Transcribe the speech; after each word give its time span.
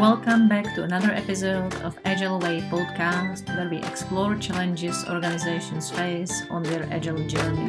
Welcome 0.00 0.48
back 0.48 0.74
to 0.76 0.82
another 0.84 1.10
episode 1.10 1.74
of 1.82 1.94
Agile 2.06 2.38
Way 2.38 2.62
podcast, 2.72 3.46
where 3.54 3.68
we 3.68 3.76
explore 3.84 4.34
challenges 4.34 5.04
organizations 5.06 5.90
face 5.90 6.42
on 6.48 6.62
their 6.62 6.88
agile 6.90 7.22
journey. 7.28 7.68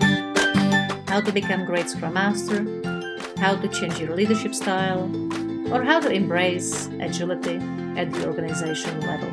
How 1.07 1.19
to 1.19 1.31
become 1.33 1.65
great 1.65 1.89
Scrum 1.89 2.13
Master, 2.13 2.63
how 3.35 3.55
to 3.57 3.67
change 3.67 3.99
your 3.99 4.15
leadership 4.15 4.55
style, 4.55 5.11
or 5.73 5.83
how 5.83 5.99
to 5.99 6.09
embrace 6.09 6.87
agility 7.01 7.57
at 7.99 8.13
the 8.13 8.25
organization 8.25 8.97
level. 9.01 9.29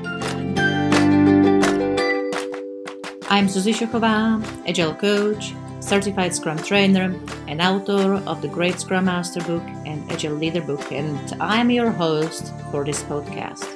I'm 3.30 3.46
Zuzi 3.46 3.74
Šochová, 3.78 4.42
Agile 4.66 4.94
Coach, 4.94 5.54
certified 5.80 6.34
Scrum 6.34 6.58
trainer, 6.58 7.14
and 7.46 7.60
author 7.60 8.14
of 8.26 8.42
the 8.42 8.48
Great 8.48 8.78
Scrum 8.80 9.06
Master 9.06 9.40
book 9.40 9.62
and 9.86 10.10
Agile 10.10 10.34
Leader 10.34 10.60
book, 10.60 10.92
and 10.92 11.18
I'm 11.40 11.70
your 11.70 11.90
host 11.90 12.52
for 12.70 12.84
this 12.84 13.02
podcast. 13.02 13.66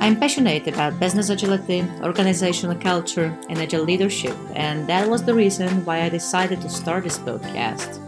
I'm 0.00 0.18
passionate 0.20 0.68
about 0.68 1.00
business 1.00 1.30
agility, 1.30 1.84
organizational 2.02 2.76
culture, 2.76 3.36
and 3.48 3.58
agile 3.58 3.82
leadership, 3.82 4.36
and 4.54 4.86
that 4.86 5.08
was 5.08 5.24
the 5.24 5.34
reason 5.34 5.84
why 5.84 6.02
I 6.02 6.08
decided 6.08 6.60
to 6.60 6.68
start 6.68 7.04
this 7.04 7.18
podcast 7.18 8.02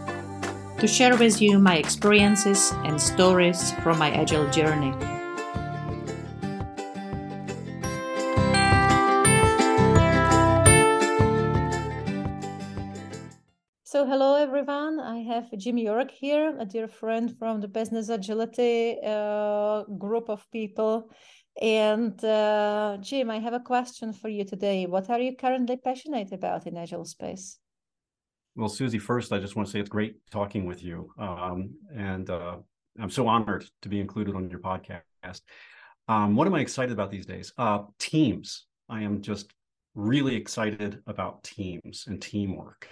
to 0.79 0.87
share 0.87 1.17
with 1.17 1.41
you 1.41 1.59
my 1.59 1.75
experiences 1.75 2.71
and 2.85 3.01
stories 3.01 3.73
from 3.83 3.97
my 3.97 4.11
agile 4.11 4.49
journey. 4.49 5.18
So, 13.91 14.05
hello 14.05 14.35
everyone. 14.35 14.99
I 14.99 15.23
have 15.23 15.49
Jim 15.57 15.79
York 15.79 16.11
here, 16.11 16.55
a 16.59 16.63
dear 16.63 16.87
friend 16.87 17.35
from 17.39 17.59
the 17.59 17.67
Business 17.67 18.09
Agility 18.09 18.99
uh, 19.03 19.81
group 19.97 20.29
of 20.29 20.45
people. 20.51 21.09
And 21.59 22.23
uh, 22.23 22.97
Jim, 23.01 23.31
I 23.31 23.39
have 23.39 23.53
a 23.53 23.59
question 23.59 24.13
for 24.13 24.29
you 24.29 24.45
today. 24.45 24.85
What 24.85 25.09
are 25.09 25.19
you 25.19 25.35
currently 25.35 25.77
passionate 25.77 26.31
about 26.31 26.67
in 26.67 26.77
Agile 26.77 27.03
space? 27.03 27.57
Well, 28.55 28.69
Susie, 28.69 28.99
first, 28.99 29.33
I 29.33 29.39
just 29.39 29.55
want 29.55 29.67
to 29.67 29.71
say 29.71 29.79
it's 29.79 29.89
great 29.89 30.17
talking 30.29 30.67
with 30.67 30.83
you. 30.83 31.09
Um, 31.17 31.71
and 31.91 32.29
uh, 32.29 32.57
I'm 33.01 33.09
so 33.09 33.27
honored 33.27 33.65
to 33.81 33.89
be 33.89 33.99
included 33.99 34.35
on 34.35 34.51
your 34.51 34.59
podcast. 34.59 35.41
Um, 36.07 36.35
what 36.35 36.45
am 36.45 36.53
I 36.53 36.59
excited 36.59 36.91
about 36.91 37.09
these 37.09 37.25
days? 37.25 37.53
Uh, 37.57 37.85
teams. 37.97 38.67
I 38.87 39.01
am 39.01 39.23
just 39.23 39.51
really 39.95 40.35
excited 40.35 41.01
about 41.07 41.43
teams 41.43 42.05
and 42.05 42.21
teamwork. 42.21 42.87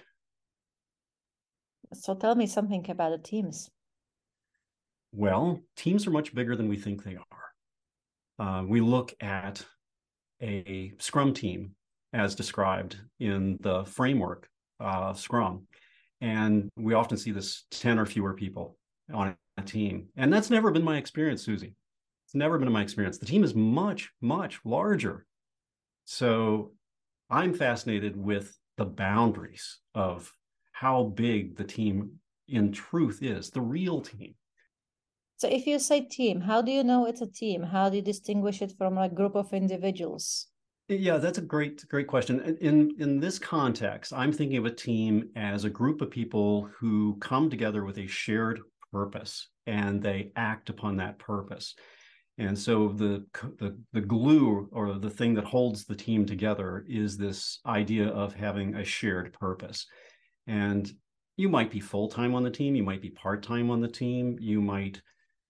So 1.93 2.15
tell 2.15 2.35
me 2.35 2.47
something 2.47 2.89
about 2.89 3.11
the 3.11 3.17
teams. 3.17 3.69
Well, 5.11 5.61
teams 5.75 6.05
are 6.05 6.11
much 6.11 6.35
bigger 6.35 6.55
than 6.55 6.67
we 6.67 6.77
think 6.77 7.03
they 7.03 7.17
are. 7.17 7.47
Uh, 8.39 8.63
we 8.65 8.81
look 8.81 9.13
at 9.21 9.65
a 10.41 10.93
Scrum 10.99 11.33
team 11.33 11.71
as 12.13 12.35
described 12.35 12.97
in 13.19 13.57
the 13.61 13.85
framework 13.85 14.49
uh, 14.79 15.13
Scrum, 15.13 15.67
and 16.21 16.69
we 16.77 16.93
often 16.93 17.17
see 17.17 17.31
this 17.31 17.65
10 17.71 17.99
or 17.99 18.05
fewer 18.05 18.33
people 18.33 18.77
on 19.13 19.35
a 19.57 19.61
team. 19.63 20.07
And 20.17 20.31
that's 20.31 20.49
never 20.49 20.71
been 20.71 20.83
my 20.83 20.97
experience, 20.97 21.43
Susie. 21.43 21.75
It's 22.25 22.35
never 22.35 22.59
been 22.59 22.71
my 22.71 22.81
experience. 22.81 23.17
The 23.17 23.25
team 23.25 23.43
is 23.43 23.55
much, 23.55 24.11
much 24.21 24.59
larger. 24.65 25.25
So 26.05 26.73
I'm 27.29 27.53
fascinated 27.53 28.15
with 28.17 28.57
the 28.77 28.85
boundaries 28.85 29.79
of 29.95 30.31
how 30.79 31.05
big 31.15 31.55
the 31.55 31.63
team 31.63 32.11
in 32.47 32.71
truth 32.71 33.19
is, 33.21 33.49
the 33.49 33.61
real 33.61 34.01
team. 34.01 34.35
So 35.37 35.47
if 35.47 35.67
you 35.67 35.79
say 35.79 36.01
team, 36.01 36.41
how 36.41 36.61
do 36.61 36.71
you 36.71 36.83
know 36.83 37.05
it's 37.05 37.21
a 37.21 37.31
team? 37.31 37.63
How 37.63 37.89
do 37.89 37.97
you 37.97 38.01
distinguish 38.01 38.61
it 38.61 38.73
from 38.77 38.97
a 38.97 39.09
group 39.09 39.35
of 39.35 39.53
individuals? 39.53 40.47
Yeah, 40.87 41.17
that's 41.17 41.37
a 41.37 41.41
great, 41.41 41.85
great 41.89 42.07
question. 42.07 42.57
In 42.61 42.95
in 42.99 43.19
this 43.19 43.39
context, 43.39 44.13
I'm 44.13 44.31
thinking 44.31 44.57
of 44.57 44.65
a 44.65 44.71
team 44.71 45.29
as 45.35 45.65
a 45.65 45.69
group 45.69 46.01
of 46.01 46.09
people 46.09 46.69
who 46.79 47.17
come 47.19 47.49
together 47.49 47.83
with 47.83 47.97
a 47.97 48.07
shared 48.07 48.61
purpose 48.91 49.49
and 49.65 50.01
they 50.01 50.31
act 50.35 50.69
upon 50.69 50.97
that 50.97 51.19
purpose. 51.19 51.75
And 52.37 52.57
so 52.57 52.89
the, 52.89 53.25
the 53.59 53.77
the 53.93 54.01
glue 54.01 54.69
or 54.71 54.93
the 54.93 55.09
thing 55.09 55.33
that 55.35 55.43
holds 55.43 55.85
the 55.85 55.95
team 55.95 56.25
together 56.25 56.85
is 56.87 57.17
this 57.17 57.59
idea 57.65 58.07
of 58.07 58.33
having 58.33 58.75
a 58.75 58.85
shared 58.85 59.33
purpose. 59.33 59.87
And 60.47 60.91
you 61.35 61.49
might 61.49 61.69
be 61.69 61.79
full 61.79 62.09
time 62.09 62.33
on 62.33 62.43
the 62.43 62.49
team, 62.49 62.75
you 62.75 62.83
might 62.83 63.01
be 63.01 63.11
part 63.11 63.43
time 63.43 63.69
on 63.69 63.79
the 63.79 63.87
team, 63.87 64.37
you 64.39 64.61
might 64.61 65.01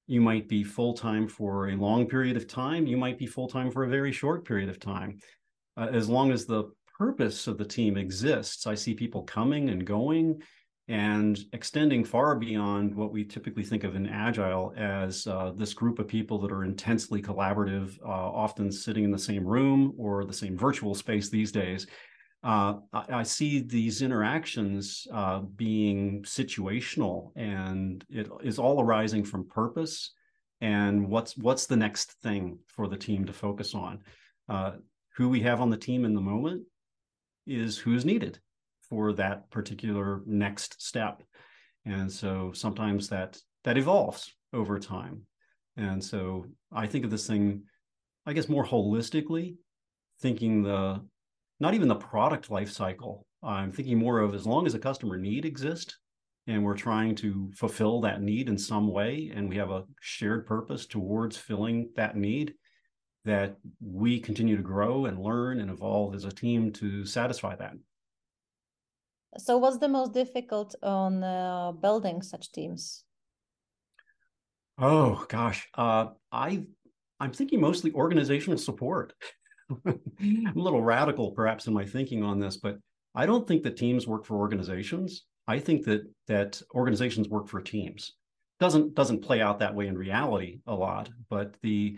you 0.09 0.21
might 0.21 0.47
be 0.47 0.63
full 0.63 0.93
time 0.93 1.27
for 1.27 1.67
a 1.67 1.75
long 1.75 2.07
period 2.07 2.37
of 2.37 2.47
time, 2.47 2.87
you 2.87 2.95
might 2.95 3.17
be 3.17 3.25
full 3.25 3.47
time 3.47 3.69
for 3.69 3.83
a 3.83 3.89
very 3.89 4.11
short 4.11 4.45
period 4.45 4.69
of 4.69 4.79
time. 4.79 5.19
Uh, 5.75 5.87
as 5.91 6.07
long 6.07 6.31
as 6.31 6.45
the 6.45 6.63
purpose 6.97 7.45
of 7.47 7.57
the 7.57 7.65
team 7.65 7.97
exists, 7.97 8.65
I 8.65 8.73
see 8.73 8.93
people 8.93 9.23
coming 9.23 9.69
and 9.69 9.85
going 9.85 10.41
and 10.87 11.37
extending 11.51 12.05
far 12.05 12.35
beyond 12.35 12.95
what 12.95 13.11
we 13.11 13.25
typically 13.25 13.63
think 13.63 13.83
of 13.83 13.97
in 13.97 14.07
agile 14.07 14.73
as 14.77 15.27
uh, 15.27 15.51
this 15.57 15.73
group 15.73 15.99
of 15.99 16.07
people 16.07 16.39
that 16.39 16.51
are 16.53 16.63
intensely 16.63 17.21
collaborative, 17.21 17.99
uh, 18.01 18.09
often 18.09 18.71
sitting 18.71 19.03
in 19.03 19.11
the 19.11 19.19
same 19.19 19.45
room 19.45 19.93
or 19.97 20.23
the 20.23 20.31
same 20.31 20.57
virtual 20.57 20.95
space 20.95 21.29
these 21.29 21.51
days 21.51 21.85
uh, 22.43 22.75
I, 22.93 23.05
I, 23.09 23.23
see 23.23 23.61
these 23.61 24.01
interactions 24.01 25.07
uh, 25.11 25.39
being 25.39 26.23
situational, 26.23 27.31
and 27.35 28.05
it 28.09 28.29
is 28.43 28.59
all 28.59 28.81
arising 28.81 29.23
from 29.23 29.47
purpose 29.47 30.11
and 30.61 31.07
what's 31.07 31.37
what's 31.37 31.65
the 31.65 31.75
next 31.75 32.13
thing 32.23 32.59
for 32.67 32.87
the 32.87 32.97
team 32.97 33.25
to 33.25 33.33
focus 33.33 33.73
on. 33.73 33.99
Uh, 34.47 34.73
who 35.15 35.29
we 35.29 35.41
have 35.41 35.61
on 35.61 35.69
the 35.69 35.77
team 35.77 36.05
in 36.05 36.13
the 36.13 36.21
moment 36.21 36.63
is 37.47 37.77
who's 37.77 38.05
needed 38.05 38.39
for 38.87 39.13
that 39.13 39.49
particular 39.49 40.21
next 40.25 40.81
step, 40.81 41.23
and 41.85 42.11
so 42.11 42.51
sometimes 42.53 43.09
that 43.09 43.37
that 43.63 43.77
evolves 43.77 44.33
over 44.53 44.79
time. 44.79 45.23
And 45.75 46.03
so 46.03 46.45
I 46.71 46.87
think 46.87 47.03
of 47.03 47.11
this 47.11 47.27
thing, 47.27 47.63
I 48.25 48.33
guess, 48.33 48.49
more 48.49 48.65
holistically, 48.65 49.55
thinking 50.21 50.63
the 50.63 51.01
not 51.59 51.73
even 51.73 51.87
the 51.87 51.95
product 51.95 52.51
life 52.51 52.71
cycle. 52.71 53.25
I'm 53.43 53.71
thinking 53.71 53.97
more 53.97 54.19
of 54.19 54.33
as 54.33 54.45
long 54.45 54.65
as 54.65 54.73
a 54.73 54.79
customer 54.79 55.17
need 55.17 55.45
exists 55.45 55.97
and 56.47 56.63
we're 56.63 56.77
trying 56.77 57.15
to 57.15 57.51
fulfill 57.55 58.01
that 58.01 58.21
need 58.21 58.47
in 58.49 58.57
some 58.57 58.87
way 58.87 59.31
and 59.35 59.49
we 59.49 59.57
have 59.57 59.69
a 59.69 59.85
shared 59.99 60.45
purpose 60.45 60.85
towards 60.85 61.37
filling 61.37 61.89
that 61.95 62.15
need 62.15 62.53
that 63.25 63.57
we 63.81 64.19
continue 64.19 64.55
to 64.55 64.63
grow 64.63 65.05
and 65.05 65.19
learn 65.19 65.59
and 65.59 65.69
evolve 65.69 66.15
as 66.15 66.23
a 66.23 66.31
team 66.31 66.71
to 66.71 67.05
satisfy 67.05 67.55
that. 67.55 67.73
So 69.37 69.57
what's 69.57 69.77
the 69.77 69.89
most 69.89 70.13
difficult 70.13 70.73
on 70.81 71.23
uh, 71.23 71.73
building 71.73 72.21
such 72.21 72.51
teams? 72.51 73.03
Oh 74.77 75.25
gosh. 75.27 75.67
Uh, 75.73 76.07
i 76.31 76.63
i'm 77.19 77.31
thinking 77.31 77.59
mostly 77.59 77.91
organizational 77.93 78.57
support 78.57 79.13
I'm 79.85 80.53
a 80.55 80.59
little 80.59 80.81
radical 80.81 81.31
perhaps 81.31 81.67
in 81.67 81.73
my 81.73 81.85
thinking 81.85 82.23
on 82.23 82.39
this, 82.39 82.57
but 82.57 82.77
I 83.15 83.25
don't 83.25 83.47
think 83.47 83.63
that 83.63 83.77
teams 83.77 84.07
work 84.07 84.25
for 84.25 84.37
organizations. 84.37 85.25
I 85.47 85.59
think 85.59 85.85
that 85.85 86.03
that 86.27 86.61
organizations 86.73 87.29
work 87.29 87.47
for 87.47 87.61
teams. 87.61 88.13
Doesn't 88.59 88.95
doesn't 88.95 89.21
play 89.21 89.41
out 89.41 89.59
that 89.59 89.75
way 89.75 89.87
in 89.87 89.97
reality 89.97 90.59
a 90.67 90.73
lot, 90.73 91.09
but 91.29 91.55
the 91.61 91.97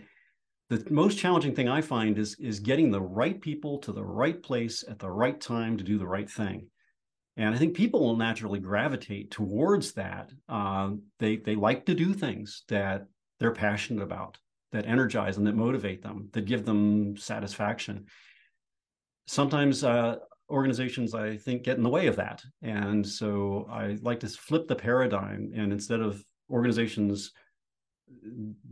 the 0.68 0.84
most 0.90 1.18
challenging 1.18 1.54
thing 1.54 1.68
I 1.68 1.80
find 1.80 2.18
is 2.18 2.36
is 2.38 2.60
getting 2.60 2.90
the 2.90 3.00
right 3.00 3.40
people 3.40 3.78
to 3.78 3.92
the 3.92 4.04
right 4.04 4.40
place 4.42 4.84
at 4.88 4.98
the 4.98 5.10
right 5.10 5.40
time 5.40 5.76
to 5.76 5.84
do 5.84 5.98
the 5.98 6.06
right 6.06 6.30
thing. 6.30 6.68
And 7.36 7.54
I 7.54 7.58
think 7.58 7.74
people 7.74 8.00
will 8.00 8.16
naturally 8.16 8.60
gravitate 8.60 9.30
towards 9.30 9.92
that. 9.92 10.30
Uh, 10.48 10.92
they 11.18 11.36
they 11.36 11.54
like 11.54 11.86
to 11.86 11.94
do 11.94 12.12
things 12.12 12.64
that 12.68 13.06
they're 13.38 13.52
passionate 13.52 14.02
about 14.02 14.38
that 14.72 14.86
energize 14.86 15.36
them, 15.36 15.44
that 15.44 15.56
motivate 15.56 16.02
them, 16.02 16.28
that 16.32 16.44
give 16.44 16.64
them 16.64 17.16
satisfaction. 17.16 18.06
Sometimes 19.26 19.84
uh, 19.84 20.16
organizations, 20.48 21.14
I 21.14 21.36
think, 21.36 21.62
get 21.62 21.76
in 21.76 21.82
the 21.82 21.88
way 21.88 22.06
of 22.06 22.16
that. 22.16 22.42
And 22.62 23.06
so 23.06 23.68
I 23.70 23.98
like 24.02 24.20
to 24.20 24.28
flip 24.28 24.68
the 24.68 24.76
paradigm. 24.76 25.52
And 25.54 25.72
instead 25.72 26.00
of 26.00 26.24
organizations 26.50 27.32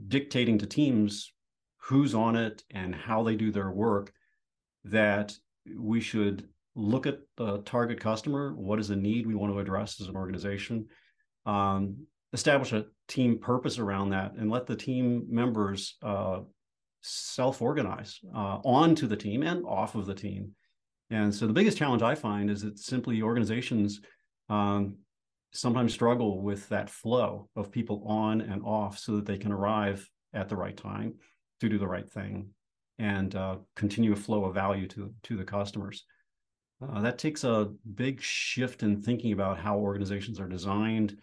dictating 0.09 0.59
to 0.59 0.67
teams 0.67 1.33
who's 1.77 2.15
on 2.15 2.37
it 2.37 2.65
and 2.71 2.95
how 2.95 3.23
they 3.23 3.37
do 3.37 3.51
their 3.51 3.71
work, 3.71 4.13
that 4.85 5.33
we 5.77 6.01
should 6.01 6.49
look 6.75 7.07
at 7.07 7.19
the 7.37 7.59
target 7.59 8.01
customer. 8.01 8.55
What 8.55 8.79
is 8.79 8.89
the 8.89 8.97
need 8.97 9.27
we 9.27 9.35
want 9.35 9.53
to 9.53 9.59
address 9.59 10.01
as 10.01 10.09
an 10.09 10.17
organization? 10.17 10.87
Um, 11.47 12.07
establish 12.33 12.73
a 12.73 12.85
team 13.07 13.39
purpose 13.39 13.79
around 13.79 14.11
that 14.11 14.35
and 14.35 14.51
let 14.51 14.67
the 14.67 14.77
team 14.77 15.27
members 15.29 15.97
uh, 16.03 16.41
self-organize 17.03 18.19
uh, 18.35 18.59
onto 18.65 19.07
the 19.07 19.17
team 19.17 19.43
and 19.43 19.65
off 19.65 19.95
of 19.95 20.07
the 20.07 20.15
team. 20.15 20.53
And 21.11 21.35
so 21.35 21.47
the 21.47 21.53
biggest 21.53 21.79
challenge 21.79 22.03
I 22.03 22.15
find 22.15 22.51
is 22.51 22.63
that 22.63 22.79
simply 22.79 23.23
organizations 23.23 24.01
um, 24.51 24.97
sometimes 25.53 25.95
struggle 25.95 26.43
with 26.43 26.69
that 26.69 26.91
flow 26.91 27.49
of 27.57 27.73
people 27.73 28.03
on 28.07 28.43
and 28.43 28.63
off 28.63 28.99
so 28.99 29.17
that 29.17 29.27
they 29.27 29.39
can 29.39 29.53
arrive 29.53 30.09
at 30.35 30.49
the 30.49 30.57
right 30.57 30.77
time 30.77 31.15
to 31.61 31.69
do 31.69 31.79
the 31.79 31.89
right 31.89 32.09
thing 32.09 32.51
and 32.99 33.35
uh, 33.35 33.57
continue 33.75 34.13
a 34.13 34.17
flow 34.17 34.45
of 34.45 34.55
value 34.55 34.87
to 34.89 35.13
to 35.23 35.37
the 35.37 35.45
customers. 35.45 36.05
Uh, 36.83 37.01
that 37.01 37.19
takes 37.19 37.45
a 37.45 37.71
big 37.95 38.21
shift 38.21 38.83
in 38.83 39.01
thinking 39.01 39.33
about 39.33 39.59
how 39.59 39.79
organizations 39.79 40.39
are 40.39 40.49
designed 40.49 41.17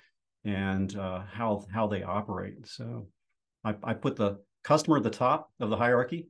and 0.45 0.95
uh, 0.95 1.23
how 1.31 1.65
how 1.73 1.87
they 1.87 2.03
operate. 2.03 2.67
So, 2.67 3.07
I, 3.63 3.75
I 3.83 3.93
put 3.93 4.15
the 4.15 4.37
customer 4.63 4.97
at 4.97 5.03
the 5.03 5.09
top 5.09 5.51
of 5.59 5.69
the 5.69 5.77
hierarchy, 5.77 6.27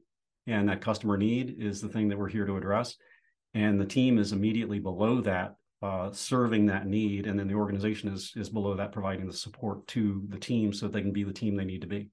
and 0.47 0.69
that 0.69 0.81
customer 0.81 1.17
need 1.17 1.56
is 1.59 1.81
the 1.81 1.89
thing 1.89 2.09
that 2.09 2.17
we're 2.17 2.29
here 2.29 2.45
to 2.45 2.57
address. 2.57 2.95
And 3.53 3.79
the 3.79 3.85
team 3.85 4.17
is 4.17 4.33
immediately 4.33 4.79
below 4.79 5.21
that, 5.21 5.56
uh, 5.81 6.12
serving 6.12 6.65
that 6.65 6.88
need, 6.88 7.27
and 7.27 7.39
then 7.39 7.47
the 7.47 7.53
organization 7.53 8.13
is 8.13 8.33
is 8.35 8.50
below 8.50 8.75
that, 8.75 8.91
providing 8.91 9.27
the 9.27 9.33
support 9.33 9.85
to 9.88 10.23
the 10.29 10.39
team 10.39 10.73
so 10.73 10.88
they 10.88 11.01
can 11.01 11.13
be 11.13 11.23
the 11.23 11.33
team 11.33 11.56
they 11.56 11.65
need 11.65 11.81
to 11.81 11.88
be. 11.88 12.09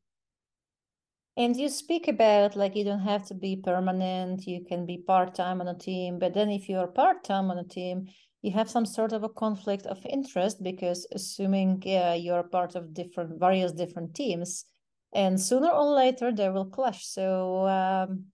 And 1.36 1.56
you 1.56 1.70
speak 1.70 2.08
about 2.08 2.56
like 2.56 2.76
you 2.76 2.84
don't 2.84 3.00
have 3.00 3.26
to 3.28 3.34
be 3.34 3.56
permanent, 3.56 4.46
you 4.46 4.64
can 4.68 4.84
be 4.84 4.98
part 4.98 5.34
time 5.34 5.60
on 5.60 5.68
a 5.68 5.78
team. 5.78 6.18
But 6.18 6.34
then 6.34 6.50
if 6.50 6.68
you're 6.68 6.88
part 6.88 7.24
time 7.24 7.50
on 7.50 7.58
a 7.58 7.64
team, 7.64 8.08
you 8.42 8.50
have 8.50 8.68
some 8.68 8.84
sort 8.84 9.12
of 9.12 9.22
a 9.22 9.28
conflict 9.28 9.86
of 9.86 10.04
interest 10.04 10.62
because 10.62 11.06
assuming 11.12 11.82
you're 11.84 12.42
part 12.42 12.74
of 12.74 12.92
different 12.92 13.38
various 13.38 13.72
different 13.72 14.14
teams, 14.14 14.64
and 15.14 15.40
sooner 15.40 15.68
or 15.68 15.94
later 15.94 16.32
they 16.32 16.48
will 16.48 16.66
clash. 16.66 17.06
So 17.06 17.66
um, 17.68 18.26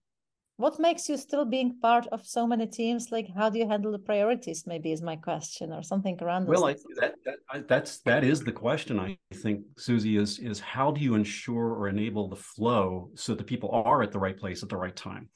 what 0.57 0.79
makes 0.79 1.07
you 1.07 1.15
still 1.15 1.45
being 1.45 1.79
part 1.79 2.07
of 2.07 2.25
so 2.25 2.47
many 2.47 2.65
teams? 2.65 3.11
Like 3.11 3.27
how 3.35 3.49
do 3.49 3.59
you 3.59 3.67
handle 3.67 3.91
the 3.91 3.99
priorities 3.99 4.65
maybe 4.65 4.91
is 4.91 5.01
my 5.01 5.15
question 5.15 5.71
or 5.71 5.83
something 5.83 6.17
around 6.21 6.47
well 6.47 6.65
I, 6.65 6.75
that, 6.99 7.15
that 7.25 7.37
I, 7.49 7.59
that's 7.59 7.99
that 7.99 8.23
is 8.23 8.41
the 8.41 8.51
question 8.51 8.99
i 8.99 9.17
think 9.33 9.61
susie 9.77 10.17
is 10.17 10.39
is 10.39 10.59
how 10.59 10.91
do 10.91 11.01
you 11.01 11.15
ensure 11.15 11.73
or 11.75 11.87
enable 11.87 12.27
the 12.27 12.35
flow 12.35 13.09
so 13.15 13.35
that 13.35 13.47
people 13.47 13.69
are 13.71 14.01
at 14.01 14.11
the 14.11 14.19
right 14.19 14.37
place 14.37 14.63
at 14.63 14.69
the 14.69 14.77
right 14.77 14.95
time? 14.95 15.29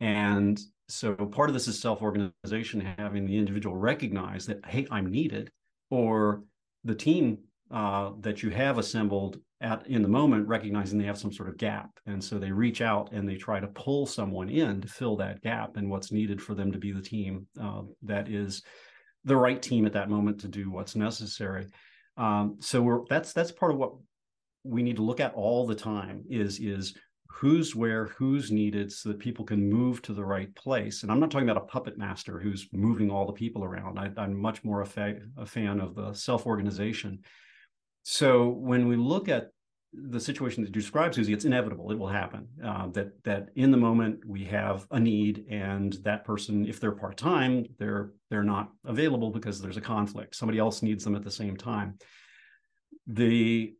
And 0.00 0.58
so 0.90 1.14
part 1.14 1.48
of 1.48 1.54
this 1.54 1.68
is 1.68 1.80
self-organization 1.80 2.80
having 2.98 3.26
the 3.26 3.36
individual 3.36 3.76
recognize 3.76 4.46
that 4.46 4.64
hey 4.66 4.86
i'm 4.90 5.10
needed 5.10 5.50
or 5.90 6.42
the 6.84 6.94
team 6.94 7.38
uh, 7.70 8.10
that 8.20 8.42
you 8.42 8.50
have 8.50 8.78
assembled 8.78 9.38
at 9.60 9.86
in 9.86 10.02
the 10.02 10.08
moment 10.08 10.48
recognizing 10.48 10.98
they 10.98 11.04
have 11.04 11.18
some 11.18 11.32
sort 11.32 11.48
of 11.48 11.56
gap. 11.56 11.90
And 12.06 12.22
so 12.22 12.38
they 12.38 12.50
reach 12.50 12.80
out 12.80 13.12
and 13.12 13.28
they 13.28 13.36
try 13.36 13.60
to 13.60 13.68
pull 13.68 14.06
someone 14.06 14.48
in 14.48 14.80
to 14.80 14.88
fill 14.88 15.16
that 15.16 15.42
gap 15.42 15.76
and 15.76 15.90
what's 15.90 16.12
needed 16.12 16.40
for 16.40 16.54
them 16.54 16.72
to 16.72 16.78
be 16.78 16.92
the 16.92 17.02
team 17.02 17.46
uh, 17.60 17.82
that 18.02 18.28
is 18.28 18.62
the 19.24 19.36
right 19.36 19.60
team 19.60 19.84
at 19.84 19.92
that 19.92 20.08
moment 20.08 20.40
to 20.40 20.48
do 20.48 20.70
what's 20.70 20.96
necessary. 20.96 21.66
Um, 22.16 22.56
so 22.60 22.80
we're 22.80 23.02
that's 23.08 23.32
that's 23.32 23.52
part 23.52 23.72
of 23.72 23.78
what 23.78 23.92
we 24.64 24.82
need 24.82 24.96
to 24.96 25.02
look 25.02 25.20
at 25.20 25.34
all 25.34 25.66
the 25.66 25.74
time 25.74 26.24
is 26.28 26.58
is 26.58 26.94
who's 27.30 27.74
where 27.74 28.06
who's 28.06 28.50
needed 28.50 28.92
so 28.92 29.08
that 29.08 29.18
people 29.18 29.44
can 29.44 29.70
move 29.70 30.02
to 30.02 30.12
the 30.12 30.24
right 30.24 30.54
place 30.54 31.02
and 31.02 31.12
i'm 31.12 31.20
not 31.20 31.30
talking 31.30 31.48
about 31.48 31.62
a 31.62 31.66
puppet 31.66 31.96
master 31.96 32.38
who's 32.38 32.68
moving 32.72 33.10
all 33.10 33.26
the 33.26 33.32
people 33.32 33.64
around 33.64 33.98
I, 33.98 34.10
am 34.22 34.40
much 34.40 34.64
more 34.64 34.82
a, 34.82 34.86
fa- 34.86 35.20
a 35.36 35.46
fan 35.46 35.80
of 35.80 35.94
the 35.94 36.12
self-organization 36.12 37.20
so 38.02 38.48
when 38.48 38.88
we 38.88 38.96
look 38.96 39.28
at 39.28 39.50
the 39.92 40.20
situation 40.20 40.62
that 40.62 40.68
you 40.68 40.80
describe, 40.80 41.14
Susie, 41.14 41.32
it's 41.32 41.44
inevitable. 41.44 41.90
It 41.90 41.98
will 41.98 42.08
happen. 42.08 42.46
Uh, 42.64 42.88
that 42.88 43.12
that 43.24 43.48
in 43.56 43.70
the 43.70 43.76
moment 43.76 44.24
we 44.24 44.44
have 44.44 44.86
a 44.90 45.00
need, 45.00 45.46
and 45.50 45.94
that 46.04 46.24
person, 46.24 46.64
if 46.66 46.78
they're 46.78 46.92
part 46.92 47.16
time, 47.16 47.66
they're 47.78 48.12
they're 48.30 48.44
not 48.44 48.70
available 48.84 49.30
because 49.30 49.60
there's 49.60 49.76
a 49.76 49.80
conflict. 49.80 50.36
Somebody 50.36 50.58
else 50.58 50.82
needs 50.82 51.02
them 51.02 51.16
at 51.16 51.24
the 51.24 51.30
same 51.30 51.56
time. 51.56 51.98
The 53.08 53.74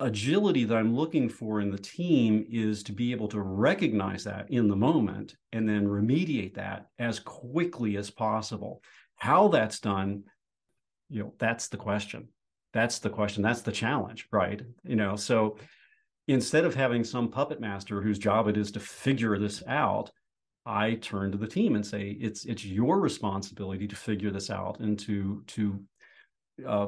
agility 0.00 0.64
that 0.64 0.76
I'm 0.76 0.96
looking 0.96 1.28
for 1.28 1.60
in 1.60 1.70
the 1.70 1.78
team 1.78 2.44
is 2.50 2.82
to 2.84 2.92
be 2.92 3.12
able 3.12 3.28
to 3.28 3.40
recognize 3.40 4.24
that 4.24 4.50
in 4.50 4.68
the 4.68 4.76
moment 4.76 5.36
and 5.52 5.68
then 5.68 5.86
remediate 5.86 6.54
that 6.54 6.86
as 6.98 7.20
quickly 7.20 7.96
as 7.96 8.10
possible. 8.10 8.82
How 9.16 9.48
that's 9.48 9.80
done, 9.80 10.24
you 11.08 11.22
know, 11.22 11.34
that's 11.38 11.68
the 11.68 11.76
question. 11.76 12.28
That's 12.72 12.98
the 12.98 13.10
question. 13.10 13.42
That's 13.42 13.62
the 13.62 13.72
challenge 13.72 14.26
right? 14.32 14.60
You 14.82 14.96
know 14.96 15.16
so 15.16 15.56
instead 16.26 16.64
of 16.64 16.74
having 16.74 17.04
some 17.04 17.28
puppet 17.28 17.60
master 17.60 18.00
whose 18.00 18.18
job 18.18 18.48
it 18.48 18.56
is 18.56 18.70
to 18.72 18.80
figure 18.80 19.38
this 19.38 19.62
out 19.66 20.10
i 20.66 20.94
turn 20.94 21.30
to 21.30 21.38
the 21.38 21.46
team 21.46 21.74
and 21.74 21.86
say 21.86 22.16
it's 22.20 22.44
it's 22.46 22.64
your 22.64 22.98
responsibility 22.98 23.86
to 23.86 23.96
figure 23.96 24.30
this 24.30 24.50
out 24.50 24.80
and 24.80 24.98
to 24.98 25.42
to 25.46 25.78
uh, 26.66 26.86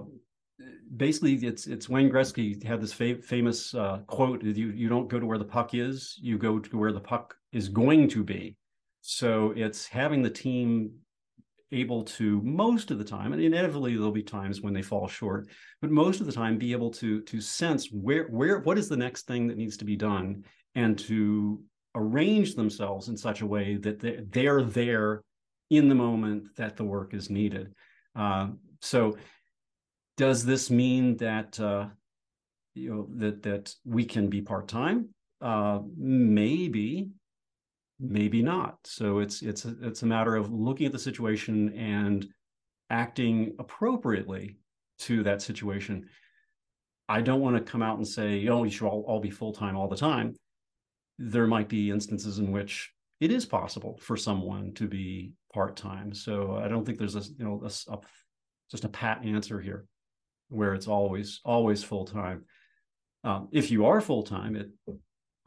basically 0.97 1.35
it's 1.35 1.67
it's 1.67 1.89
Wayne 1.89 2.11
Gretzky 2.11 2.63
had 2.65 2.81
this 2.81 2.93
fa- 2.93 3.23
famous 3.23 3.75
uh, 3.75 3.99
quote 4.07 4.43
you 4.43 4.71
you 4.71 4.89
don't 4.89 5.09
go 5.09 5.19
to 5.19 5.27
where 5.27 5.39
the 5.39 5.45
puck 5.45 5.75
is 5.75 6.19
you 6.21 6.39
go 6.39 6.59
to 6.59 6.77
where 6.79 6.93
the 6.93 7.01
puck 7.01 7.35
is 7.53 7.69
going 7.69 8.09
to 8.11 8.23
be. 8.23 8.57
So 9.01 9.53
it's 9.57 9.87
having 9.87 10.23
the 10.23 10.31
team 10.31 10.93
able 11.73 12.05
to 12.05 12.41
most 12.43 12.91
of 12.91 12.99
the 12.99 13.05
time 13.05 13.33
and 13.33 13.43
inevitably 13.43 13.95
there'll 13.95 14.13
be 14.13 14.23
times 14.23 14.61
when 14.61 14.73
they 14.73 14.83
fall 14.83 15.09
short 15.09 15.49
but 15.81 15.91
most 15.91 16.21
of 16.21 16.27
the 16.27 16.33
time 16.33 16.57
be 16.57 16.71
able 16.71 16.93
to 16.93 17.21
to 17.23 17.41
sense 17.41 17.89
where 17.91 18.27
where 18.29 18.61
what 18.61 18.79
is 18.79 18.89
the 18.89 18.97
next 18.97 19.27
thing 19.27 19.49
that 19.49 19.57
needs 19.57 19.77
to 19.77 19.85
be 19.85 19.97
done 19.97 20.45
and 20.77 20.97
to 20.97 21.61
arrange 21.97 22.55
themselves 22.55 23.09
in 23.09 23.17
such 23.17 23.41
a 23.41 23.47
way 23.47 23.77
that 23.77 24.31
they're 24.31 24.63
there 24.63 25.23
in 25.71 25.89
the 25.89 25.95
moment 25.95 26.55
that 26.57 26.77
the 26.77 26.85
work 26.85 27.15
is 27.15 27.31
needed. 27.31 27.75
Uh, 28.15 28.49
so 28.81 29.17
does 30.17 30.45
this 30.45 30.71
mean 30.71 31.17
that 31.19 31.59
uh, 31.61 31.87
you 32.75 32.91
know 32.91 33.07
that 33.17 33.43
that 33.43 33.75
we 33.85 34.05
can 34.05 34.29
be 34.29 34.41
part-time? 34.41 35.11
Uh, 35.41 35.81
maybe 35.97 37.11
maybe 38.01 38.43
not. 38.43 38.79
So 38.85 39.19
it's 39.19 39.43
it's 39.43 39.65
a, 39.65 39.75
it's 39.83 40.03
a 40.03 40.07
matter 40.07 40.37
of 40.37 40.53
looking 40.53 40.87
at 40.87 40.93
the 40.93 40.99
situation 40.99 41.73
and 41.75 42.27
acting 42.91 43.55
appropriately 43.59 44.59
to 45.01 45.23
that 45.25 45.43
situation. 45.43 46.09
I 47.09 47.21
don't 47.21 47.41
want 47.41 47.57
to 47.57 47.71
come 47.71 47.83
out 47.83 47.99
and 47.99 48.07
say 48.07 48.49
oh 48.49 48.65
you 48.65 48.71
should 48.71 48.89
all, 48.89 49.05
all 49.07 49.21
be 49.21 49.31
full-time 49.31 49.77
all 49.77 49.89
the 49.89 49.97
time. 49.97 50.35
There 51.19 51.47
might 51.47 51.69
be 51.69 51.91
instances 51.91 52.39
in 52.39 52.53
which 52.53 52.93
it 53.21 53.31
is 53.31 53.47
possible 53.47 53.99
for 54.03 54.17
someone 54.17 54.75
to 54.75 54.87
be 54.87 55.33
part-time. 55.53 56.15
So 56.15 56.57
i 56.57 56.69
don't 56.69 56.85
think 56.85 56.99
there's 56.99 57.17
a 57.17 57.23
you 57.39 57.45
know 57.45 57.63
a, 57.63 57.93
a, 57.93 57.99
just 58.71 58.85
a 58.85 58.89
pat 58.89 59.25
answer 59.25 59.61
here 59.61 59.87
where 60.49 60.75
it's 60.75 60.89
always 60.89 61.41
always 61.45 61.83
full-time 61.83 62.45
um, 63.25 63.49
if 63.53 63.71
you 63.71 63.87
are 63.87 64.01
full-time 64.01 64.57
it 64.57 64.71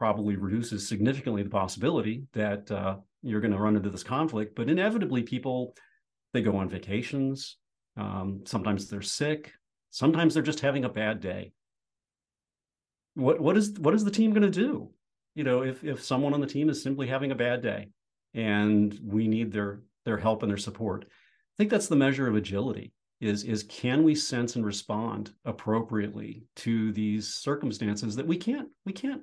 probably 0.00 0.34
reduces 0.34 0.88
significantly 0.88 1.42
the 1.42 1.50
possibility 1.50 2.24
that 2.32 2.70
uh, 2.70 2.96
you're 3.22 3.42
going 3.42 3.52
to 3.52 3.58
run 3.58 3.76
into 3.76 3.90
this 3.90 4.02
conflict. 4.02 4.56
But 4.56 4.70
inevitably, 4.70 5.22
people 5.22 5.76
they 6.32 6.42
go 6.42 6.56
on 6.56 6.68
vacations. 6.68 7.58
Um, 7.96 8.42
sometimes 8.46 8.88
they're 8.88 9.02
sick. 9.02 9.52
Sometimes 9.90 10.32
they're 10.32 10.42
just 10.42 10.60
having 10.60 10.84
a 10.84 10.88
bad 10.88 11.20
day. 11.20 11.52
What 13.14 13.40
what 13.40 13.58
is 13.58 13.78
what 13.78 13.94
is 13.94 14.04
the 14.04 14.10
team 14.10 14.32
going 14.32 14.50
to 14.50 14.50
do? 14.50 14.90
You 15.34 15.44
know, 15.44 15.62
if 15.62 15.84
if 15.84 16.02
someone 16.02 16.32
on 16.32 16.40
the 16.40 16.46
team 16.46 16.70
is 16.70 16.82
simply 16.82 17.06
having 17.06 17.30
a 17.30 17.36
bad 17.36 17.60
day, 17.62 17.90
and 18.32 18.98
we 19.04 19.28
need 19.28 19.52
their 19.52 19.82
their 20.06 20.16
help 20.16 20.42
and 20.42 20.50
their 20.50 20.56
support, 20.56 21.04
I 21.04 21.54
think 21.58 21.70
that's 21.70 21.88
the 21.88 21.96
measure 21.96 22.26
of 22.26 22.36
agility. 22.36 22.92
Is 23.20 23.44
is 23.44 23.64
can 23.64 24.02
we 24.02 24.14
sense 24.14 24.56
and 24.56 24.64
respond 24.64 25.32
appropriately 25.44 26.44
to 26.56 26.90
these 26.92 27.28
circumstances 27.28 28.16
that 28.16 28.26
we 28.26 28.36
can't 28.36 28.68
we 28.86 28.92
can't 28.92 29.22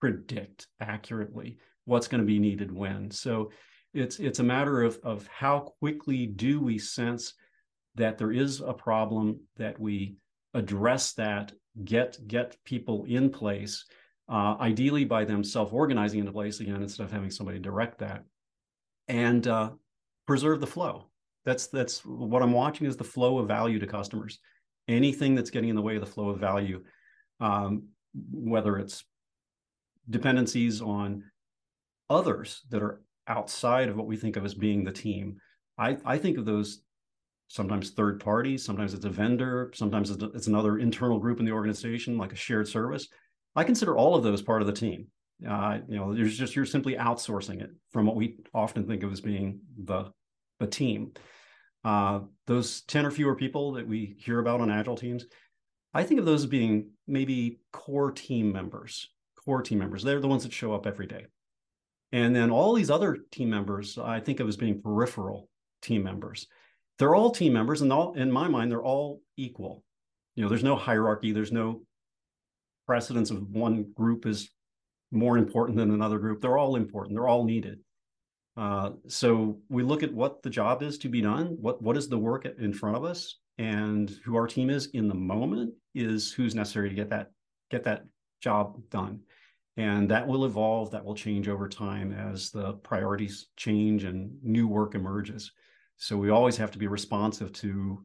predict 0.00 0.66
accurately 0.80 1.58
what's 1.84 2.08
going 2.08 2.20
to 2.20 2.26
be 2.26 2.38
needed 2.38 2.72
when. 2.72 3.10
So 3.10 3.50
it's 3.92 4.18
it's 4.18 4.38
a 4.38 4.44
matter 4.44 4.82
of 4.82 4.98
of 5.02 5.26
how 5.26 5.74
quickly 5.80 6.26
do 6.26 6.60
we 6.60 6.78
sense 6.78 7.34
that 7.96 8.18
there 8.18 8.32
is 8.32 8.60
a 8.60 8.72
problem 8.72 9.40
that 9.56 9.78
we 9.78 10.16
address 10.54 11.12
that 11.14 11.52
get 11.84 12.16
get 12.26 12.56
people 12.64 13.04
in 13.04 13.30
place 13.30 13.84
uh, 14.28 14.56
ideally 14.60 15.04
by 15.04 15.24
them 15.24 15.42
self-organizing 15.42 16.20
into 16.20 16.32
place 16.32 16.60
again 16.60 16.82
instead 16.82 17.02
of 17.02 17.10
having 17.10 17.30
somebody 17.30 17.58
direct 17.58 17.98
that 17.98 18.24
and 19.08 19.46
uh, 19.48 19.70
preserve 20.26 20.60
the 20.60 20.66
flow 20.66 21.06
that's 21.44 21.68
that's 21.68 22.00
what 22.04 22.42
i'm 22.42 22.52
watching 22.52 22.86
is 22.86 22.96
the 22.96 23.04
flow 23.04 23.38
of 23.38 23.48
value 23.48 23.78
to 23.78 23.86
customers 23.86 24.38
anything 24.88 25.34
that's 25.34 25.50
getting 25.50 25.70
in 25.70 25.76
the 25.76 25.82
way 25.82 25.94
of 25.94 26.00
the 26.00 26.06
flow 26.06 26.30
of 26.30 26.38
value 26.38 26.82
um, 27.40 27.84
whether 28.32 28.78
it's 28.78 29.04
dependencies 30.08 30.82
on 30.82 31.24
others 32.08 32.62
that 32.70 32.82
are 32.82 33.02
outside 33.28 33.88
of 33.88 33.96
what 33.96 34.06
we 34.06 34.16
think 34.16 34.36
of 34.36 34.44
as 34.44 34.54
being 34.54 34.84
the 34.84 34.92
team. 34.92 35.36
I, 35.78 35.96
I 36.04 36.18
think 36.18 36.36
of 36.36 36.44
those 36.44 36.82
sometimes 37.48 37.90
third 37.90 38.20
parties, 38.20 38.64
sometimes 38.64 38.92
it's 38.92 39.04
a 39.04 39.10
vendor, 39.10 39.70
sometimes 39.74 40.10
it's, 40.10 40.22
it's 40.34 40.46
another 40.48 40.78
internal 40.78 41.18
group 41.18 41.38
in 41.38 41.46
the 41.46 41.52
organization, 41.52 42.18
like 42.18 42.32
a 42.32 42.36
shared 42.36 42.68
service. 42.68 43.08
I 43.56 43.64
consider 43.64 43.96
all 43.96 44.14
of 44.14 44.22
those 44.22 44.42
part 44.42 44.62
of 44.62 44.66
the 44.66 44.74
team. 44.74 45.06
Uh, 45.48 45.78
you 45.88 45.96
know, 45.96 46.14
there's 46.14 46.36
just 46.36 46.54
you're 46.54 46.66
simply 46.66 46.96
outsourcing 46.96 47.62
it 47.62 47.70
from 47.90 48.06
what 48.06 48.16
we 48.16 48.36
often 48.52 48.86
think 48.86 49.02
of 49.02 49.12
as 49.12 49.20
being 49.20 49.60
the 49.84 50.12
the 50.60 50.66
team. 50.66 51.12
Uh, 51.82 52.20
those 52.46 52.82
10 52.82 53.06
or 53.06 53.10
fewer 53.10 53.34
people 53.34 53.72
that 53.72 53.88
we 53.88 54.14
hear 54.18 54.38
about 54.38 54.60
on 54.60 54.70
agile 54.70 54.96
teams, 54.96 55.24
I 55.92 56.04
think 56.04 56.20
of 56.20 56.26
those 56.26 56.42
as 56.42 56.46
being 56.46 56.90
maybe 57.08 57.60
core 57.72 58.12
team 58.12 58.52
members, 58.52 59.08
core 59.44 59.62
team 59.62 59.78
members. 59.78 60.04
They're 60.04 60.20
the 60.20 60.28
ones 60.28 60.44
that 60.44 60.52
show 60.52 60.72
up 60.72 60.86
every 60.86 61.06
day. 61.06 61.26
And 62.12 62.34
then 62.34 62.50
all 62.50 62.74
these 62.74 62.90
other 62.90 63.18
team 63.32 63.50
members, 63.50 63.98
I 63.98 64.20
think 64.20 64.40
of 64.40 64.48
as 64.48 64.56
being 64.56 64.82
peripheral 64.82 65.48
team 65.82 66.04
members. 66.04 66.46
They're 66.98 67.14
all 67.14 67.30
team 67.30 67.52
members, 67.52 67.80
and 67.80 67.92
all 67.92 68.12
in 68.12 68.30
my 68.30 68.46
mind, 68.46 68.70
they're 68.70 68.82
all 68.82 69.22
equal. 69.36 69.82
You 70.34 70.42
know, 70.42 70.48
there's 70.48 70.64
no 70.64 70.76
hierarchy, 70.76 71.32
there's 71.32 71.52
no 71.52 71.82
precedence 72.86 73.30
of 73.30 73.48
one 73.50 73.92
group 73.94 74.26
is 74.26 74.50
more 75.12 75.38
important 75.38 75.78
than 75.78 75.92
another 75.92 76.18
group. 76.18 76.40
They're 76.40 76.58
all 76.58 76.76
important, 76.76 77.16
they're 77.16 77.28
all 77.28 77.44
needed. 77.44 77.78
Uh, 78.56 78.90
so 79.06 79.58
we 79.68 79.82
look 79.82 80.02
at 80.02 80.12
what 80.12 80.42
the 80.42 80.50
job 80.50 80.82
is 80.82 80.98
to 80.98 81.08
be 81.08 81.20
done, 81.20 81.56
what 81.60 81.80
what 81.82 81.96
is 81.96 82.08
the 82.08 82.18
work 82.18 82.46
in 82.46 82.72
front 82.72 82.96
of 82.96 83.04
us, 83.04 83.38
and 83.58 84.10
who 84.24 84.36
our 84.36 84.46
team 84.46 84.70
is 84.70 84.86
in 84.86 85.08
the 85.08 85.14
moment 85.14 85.72
is 85.94 86.32
who's 86.32 86.54
necessary 86.54 86.88
to 86.88 86.94
get 86.94 87.10
that 87.10 87.30
get 87.70 87.84
that 87.84 88.04
job 88.40 88.80
done. 88.90 89.20
And 89.76 90.10
that 90.10 90.26
will 90.26 90.44
evolve 90.44 90.90
that 90.90 91.04
will 91.04 91.14
change 91.14 91.48
over 91.48 91.68
time 91.68 92.12
as 92.12 92.50
the 92.50 92.74
priorities 92.74 93.48
change 93.56 94.04
and 94.04 94.32
new 94.42 94.66
work 94.66 94.94
emerges. 94.94 95.52
So 95.96 96.16
we 96.16 96.30
always 96.30 96.56
have 96.56 96.70
to 96.72 96.78
be 96.78 96.86
responsive 96.86 97.52
to 97.54 98.04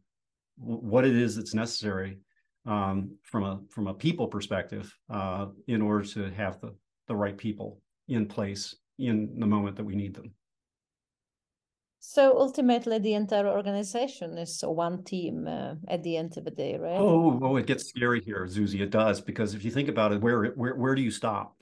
what 0.57 1.05
it 1.05 1.15
is 1.15 1.35
that's 1.35 1.53
necessary 1.53 2.19
um, 2.65 3.17
from 3.23 3.43
a 3.43 3.61
from 3.69 3.87
a 3.87 3.93
people 3.93 4.27
perspective 4.27 4.95
uh, 5.09 5.47
in 5.67 5.81
order 5.81 6.05
to 6.05 6.29
have 6.31 6.59
the 6.61 6.75
the 7.07 7.15
right 7.15 7.37
people 7.37 7.81
in 8.07 8.25
place 8.25 8.75
in 8.97 9.39
the 9.39 9.45
moment 9.45 9.75
that 9.75 9.83
we 9.83 9.95
need 9.95 10.13
them 10.13 10.31
so 12.07 12.37
ultimately, 12.37 12.99
the 12.99 13.15
entire 13.15 13.47
organization 13.49 14.37
is 14.37 14.61
one 14.61 15.03
team 15.03 15.47
uh, 15.47 15.73
at 15.87 16.03
the 16.03 16.17
end 16.17 16.37
of 16.37 16.45
the 16.45 16.51
day, 16.51 16.77
right? 16.77 16.99
Oh, 16.99 17.39
oh, 17.41 17.55
it 17.55 17.65
gets 17.65 17.89
scary 17.89 18.21
here, 18.21 18.45
Zuzi. 18.45 18.79
It 18.79 18.91
does 18.91 19.19
because 19.21 19.55
if 19.55 19.65
you 19.65 19.71
think 19.71 19.89
about 19.89 20.13
it, 20.13 20.21
where 20.21 20.51
where 20.51 20.75
where 20.75 20.93
do 20.93 21.01
you 21.01 21.09
stop? 21.09 21.57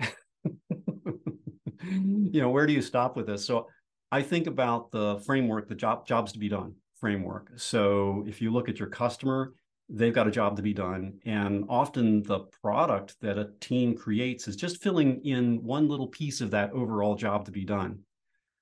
you 1.82 2.42
know, 2.42 2.50
where 2.50 2.68
do 2.68 2.74
you 2.74 2.82
stop 2.82 3.16
with 3.16 3.28
this? 3.28 3.46
So 3.46 3.68
I 4.12 4.22
think 4.22 4.48
about 4.48 4.92
the 4.92 5.22
framework, 5.26 5.70
the 5.70 5.76
job 5.76 6.06
jobs 6.06 6.34
to 6.34 6.40
be 6.40 6.50
done 6.50 6.76
framework. 7.00 7.52
So 7.56 8.26
if 8.28 8.42
you 8.42 8.52
look 8.52 8.68
at 8.68 8.80
your 8.80 8.90
customer, 8.90 9.54
they've 9.90 10.14
got 10.14 10.28
a 10.28 10.32
job 10.32 10.56
to 10.56 10.62
be 10.62 10.74
done, 10.74 11.20
and 11.26 11.66
often 11.70 12.24
the 12.24 12.40
product 12.62 13.16
that 13.22 13.38
a 13.38 13.52
team 13.60 13.96
creates 13.96 14.48
is 14.48 14.56
just 14.56 14.82
filling 14.82 15.24
in 15.26 15.64
one 15.64 15.88
little 15.88 16.08
piece 16.08 16.42
of 16.42 16.52
that 16.52 16.72
overall 16.72 17.16
job 17.16 17.46
to 17.46 17.52
be 17.52 17.66
done. 17.66 18.00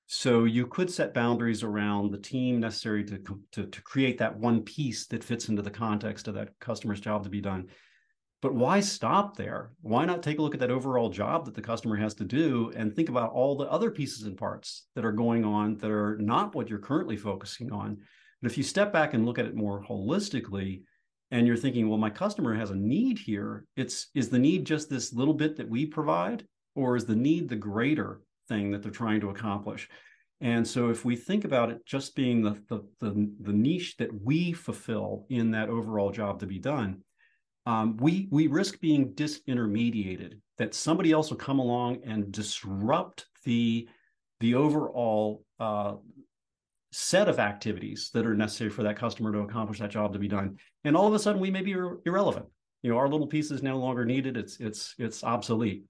So 0.06 0.44
you 0.44 0.66
could 0.66 0.90
set 0.90 1.14
boundaries 1.14 1.62
around 1.62 2.10
the 2.10 2.18
team 2.18 2.60
necessary 2.60 3.02
to, 3.04 3.18
to, 3.52 3.66
to 3.66 3.82
create 3.82 4.18
that 4.18 4.36
one 4.36 4.62
piece 4.62 5.06
that 5.06 5.24
fits 5.24 5.48
into 5.48 5.62
the 5.62 5.70
context 5.70 6.28
of 6.28 6.34
that 6.34 6.58
customer's 6.58 7.00
job 7.00 7.24
to 7.24 7.30
be 7.30 7.40
done. 7.40 7.68
But 8.42 8.54
why 8.54 8.80
stop 8.80 9.36
there? 9.36 9.70
Why 9.80 10.04
not 10.04 10.22
take 10.22 10.38
a 10.38 10.42
look 10.42 10.52
at 10.52 10.60
that 10.60 10.70
overall 10.72 11.08
job 11.08 11.44
that 11.46 11.54
the 11.54 11.62
customer 11.62 11.96
has 11.96 12.12
to 12.14 12.24
do 12.24 12.72
and 12.76 12.94
think 12.94 13.08
about 13.08 13.30
all 13.30 13.56
the 13.56 13.70
other 13.70 13.90
pieces 13.90 14.24
and 14.24 14.36
parts 14.36 14.88
that 14.96 15.04
are 15.04 15.12
going 15.12 15.44
on 15.44 15.78
that 15.78 15.90
are 15.90 16.18
not 16.18 16.54
what 16.54 16.68
you're 16.68 16.80
currently 16.80 17.16
focusing 17.16 17.72
on? 17.72 17.98
But 18.42 18.50
if 18.50 18.58
you 18.58 18.64
step 18.64 18.92
back 18.92 19.14
and 19.14 19.24
look 19.24 19.38
at 19.38 19.46
it 19.46 19.54
more 19.54 19.82
holistically, 19.82 20.82
and 21.32 21.46
you're 21.46 21.56
thinking, 21.56 21.88
well, 21.88 21.98
my 21.98 22.10
customer 22.10 22.54
has 22.54 22.70
a 22.70 22.76
need 22.76 23.18
here. 23.18 23.64
It's 23.74 24.08
is 24.14 24.28
the 24.28 24.38
need 24.38 24.66
just 24.66 24.90
this 24.90 25.14
little 25.14 25.34
bit 25.34 25.56
that 25.56 25.68
we 25.68 25.86
provide, 25.86 26.46
or 26.76 26.94
is 26.94 27.06
the 27.06 27.16
need 27.16 27.48
the 27.48 27.56
greater 27.56 28.20
thing 28.48 28.70
that 28.70 28.82
they're 28.82 28.92
trying 28.92 29.20
to 29.22 29.30
accomplish. 29.30 29.88
And 30.42 30.66
so 30.66 30.90
if 30.90 31.04
we 31.04 31.16
think 31.16 31.44
about 31.44 31.70
it 31.70 31.86
just 31.86 32.14
being 32.14 32.42
the, 32.42 32.60
the, 32.68 32.84
the, 33.00 33.30
the 33.40 33.52
niche 33.52 33.96
that 33.98 34.10
we 34.22 34.52
fulfill 34.52 35.24
in 35.30 35.52
that 35.52 35.70
overall 35.70 36.10
job 36.10 36.40
to 36.40 36.46
be 36.46 36.58
done, 36.58 37.02
um, 37.64 37.96
we, 37.96 38.28
we 38.30 38.48
risk 38.48 38.80
being 38.80 39.14
disintermediated, 39.14 40.34
that 40.58 40.74
somebody 40.74 41.12
else 41.12 41.30
will 41.30 41.36
come 41.38 41.60
along 41.60 42.02
and 42.04 42.32
disrupt 42.32 43.26
the, 43.44 43.88
the 44.40 44.56
overall 44.56 45.44
uh, 45.60 45.94
set 46.92 47.28
of 47.28 47.38
activities 47.38 48.10
that 48.14 48.26
are 48.26 48.34
necessary 48.34 48.70
for 48.70 48.82
that 48.82 48.96
customer 48.96 49.32
to 49.32 49.40
accomplish 49.40 49.78
that 49.78 49.90
job 49.90 50.12
to 50.12 50.18
be 50.18 50.28
done. 50.28 50.58
And 50.84 50.96
all 50.96 51.08
of 51.08 51.14
a 51.14 51.18
sudden 51.18 51.40
we 51.40 51.50
may 51.50 51.62
be 51.62 51.72
ir- 51.72 51.98
irrelevant. 52.06 52.46
You 52.82 52.90
know, 52.90 52.98
our 52.98 53.08
little 53.08 53.26
piece 53.26 53.50
is 53.50 53.62
no 53.62 53.78
longer 53.78 54.04
needed. 54.04 54.36
It's, 54.36 54.60
it's, 54.60 54.94
it's 54.98 55.24
obsolete. 55.24 55.84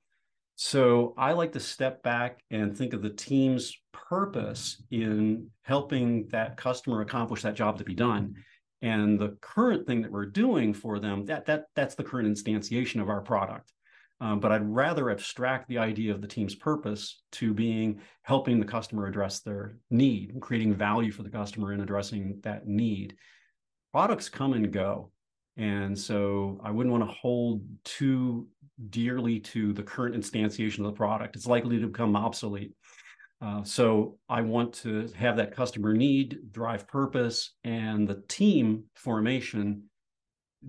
So 0.56 1.14
I 1.16 1.32
like 1.32 1.52
to 1.52 1.60
step 1.60 2.02
back 2.02 2.40
and 2.50 2.76
think 2.76 2.92
of 2.92 3.02
the 3.02 3.10
team's 3.10 3.76
purpose 3.92 4.82
in 4.90 5.48
helping 5.62 6.28
that 6.28 6.56
customer 6.56 7.00
accomplish 7.00 7.42
that 7.42 7.54
job 7.54 7.78
to 7.78 7.84
be 7.84 7.94
done. 7.94 8.36
And 8.82 9.18
the 9.18 9.36
current 9.40 9.86
thing 9.86 10.02
that 10.02 10.12
we're 10.12 10.26
doing 10.26 10.74
for 10.74 10.98
them, 10.98 11.24
that 11.26 11.46
that 11.46 11.66
that's 11.74 11.94
the 11.94 12.04
current 12.04 12.28
instantiation 12.28 13.00
of 13.00 13.08
our 13.08 13.20
product. 13.20 13.72
Um, 14.22 14.38
but 14.38 14.52
I'd 14.52 14.64
rather 14.64 15.10
abstract 15.10 15.66
the 15.66 15.78
idea 15.78 16.14
of 16.14 16.20
the 16.20 16.28
team's 16.28 16.54
purpose 16.54 17.22
to 17.32 17.52
being 17.52 18.00
helping 18.22 18.60
the 18.60 18.64
customer 18.64 19.08
address 19.08 19.40
their 19.40 19.78
need 19.90 20.30
and 20.30 20.40
creating 20.40 20.74
value 20.74 21.10
for 21.10 21.24
the 21.24 21.28
customer 21.28 21.72
in 21.72 21.80
addressing 21.80 22.38
that 22.44 22.64
need. 22.64 23.16
Products 23.90 24.28
come 24.28 24.52
and 24.52 24.72
go. 24.72 25.10
And 25.56 25.98
so 25.98 26.60
I 26.62 26.70
wouldn't 26.70 26.92
want 26.92 27.04
to 27.04 27.12
hold 27.12 27.62
too 27.84 28.46
dearly 28.90 29.40
to 29.40 29.72
the 29.72 29.82
current 29.82 30.14
instantiation 30.14 30.78
of 30.78 30.84
the 30.84 30.92
product. 30.92 31.34
It's 31.34 31.48
likely 31.48 31.80
to 31.80 31.88
become 31.88 32.14
obsolete. 32.14 32.74
Uh, 33.40 33.64
so 33.64 34.18
I 34.28 34.42
want 34.42 34.72
to 34.74 35.08
have 35.16 35.36
that 35.38 35.56
customer 35.56 35.94
need 35.94 36.52
drive 36.52 36.86
purpose 36.86 37.56
and 37.64 38.06
the 38.06 38.22
team 38.28 38.84
formation 38.94 39.90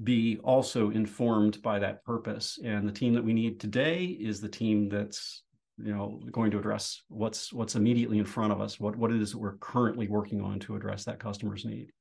be 0.02 0.40
also 0.44 0.90
informed 0.90 1.62
by 1.62 1.80
that 1.80 2.04
purpose. 2.04 2.60
And 2.64 2.88
the 2.88 2.92
team 2.92 3.14
that 3.14 3.24
we 3.24 3.34
need 3.34 3.60
today 3.60 4.06
is 4.06 4.42
the 4.42 4.50
team 4.50 4.90
that's 4.90 5.44
you 5.78 5.94
know 5.94 6.20
going 6.32 6.52
to 6.52 6.60
address 6.60 7.02
what's 7.08 7.52
what's 7.52 7.76
immediately 7.76 8.20
in 8.20 8.26
front 8.26 8.54
of 8.54 8.62
us, 8.62 8.80
what 8.80 8.96
what 8.96 9.12
it 9.12 9.22
is 9.22 9.32
that 9.32 9.40
we're 9.40 9.58
currently 9.58 10.08
working 10.08 10.42
on 10.42 10.60
to 10.60 10.76
address 10.76 11.04
that 11.06 11.20
customer's 11.20 11.66
need. 11.66 11.92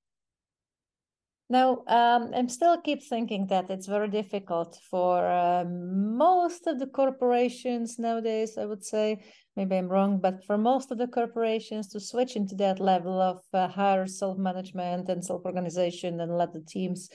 Now, 1.53 1.83
um, 1.87 2.31
I'm 2.35 2.49
still 2.49 2.81
keep 2.81 3.03
thinking 3.03 3.47
that 3.49 3.69
it's 3.69 3.87
very 3.87 4.09
difficult 4.09 4.79
for 4.91 5.27
uh, 5.27 5.65
most 5.69 6.67
of 6.67 6.79
the 6.79 6.87
corporations 6.87 7.99
nowadays. 7.99 8.57
I 8.57 8.65
would 8.65 8.83
say, 8.83 9.23
maybe 9.55 9.77
I'm 9.77 9.89
wrong, 9.89 10.19
but 10.19 10.43
for 10.47 10.57
most 10.57 10.91
of 10.91 10.97
the 10.97 11.09
corporations 11.09 11.89
to 11.89 12.01
switch 12.01 12.37
into 12.37 12.55
that 12.55 12.81
level 12.81 13.21
of 13.21 13.43
uh, 13.53 13.69
higher 13.69 14.07
self-management 14.07 15.11
and 15.11 15.23
self-organization 15.23 16.21
and 16.21 16.39
let 16.39 16.55
the 16.55 16.63
teams 16.63 17.11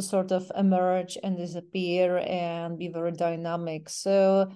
to 0.00 0.06
sort 0.06 0.32
of 0.32 0.50
emerge 0.56 1.18
and 1.22 1.36
disappear 1.36 2.18
and 2.18 2.78
be 2.78 2.88
very 2.88 3.12
dynamic. 3.12 3.88
So 3.88 4.50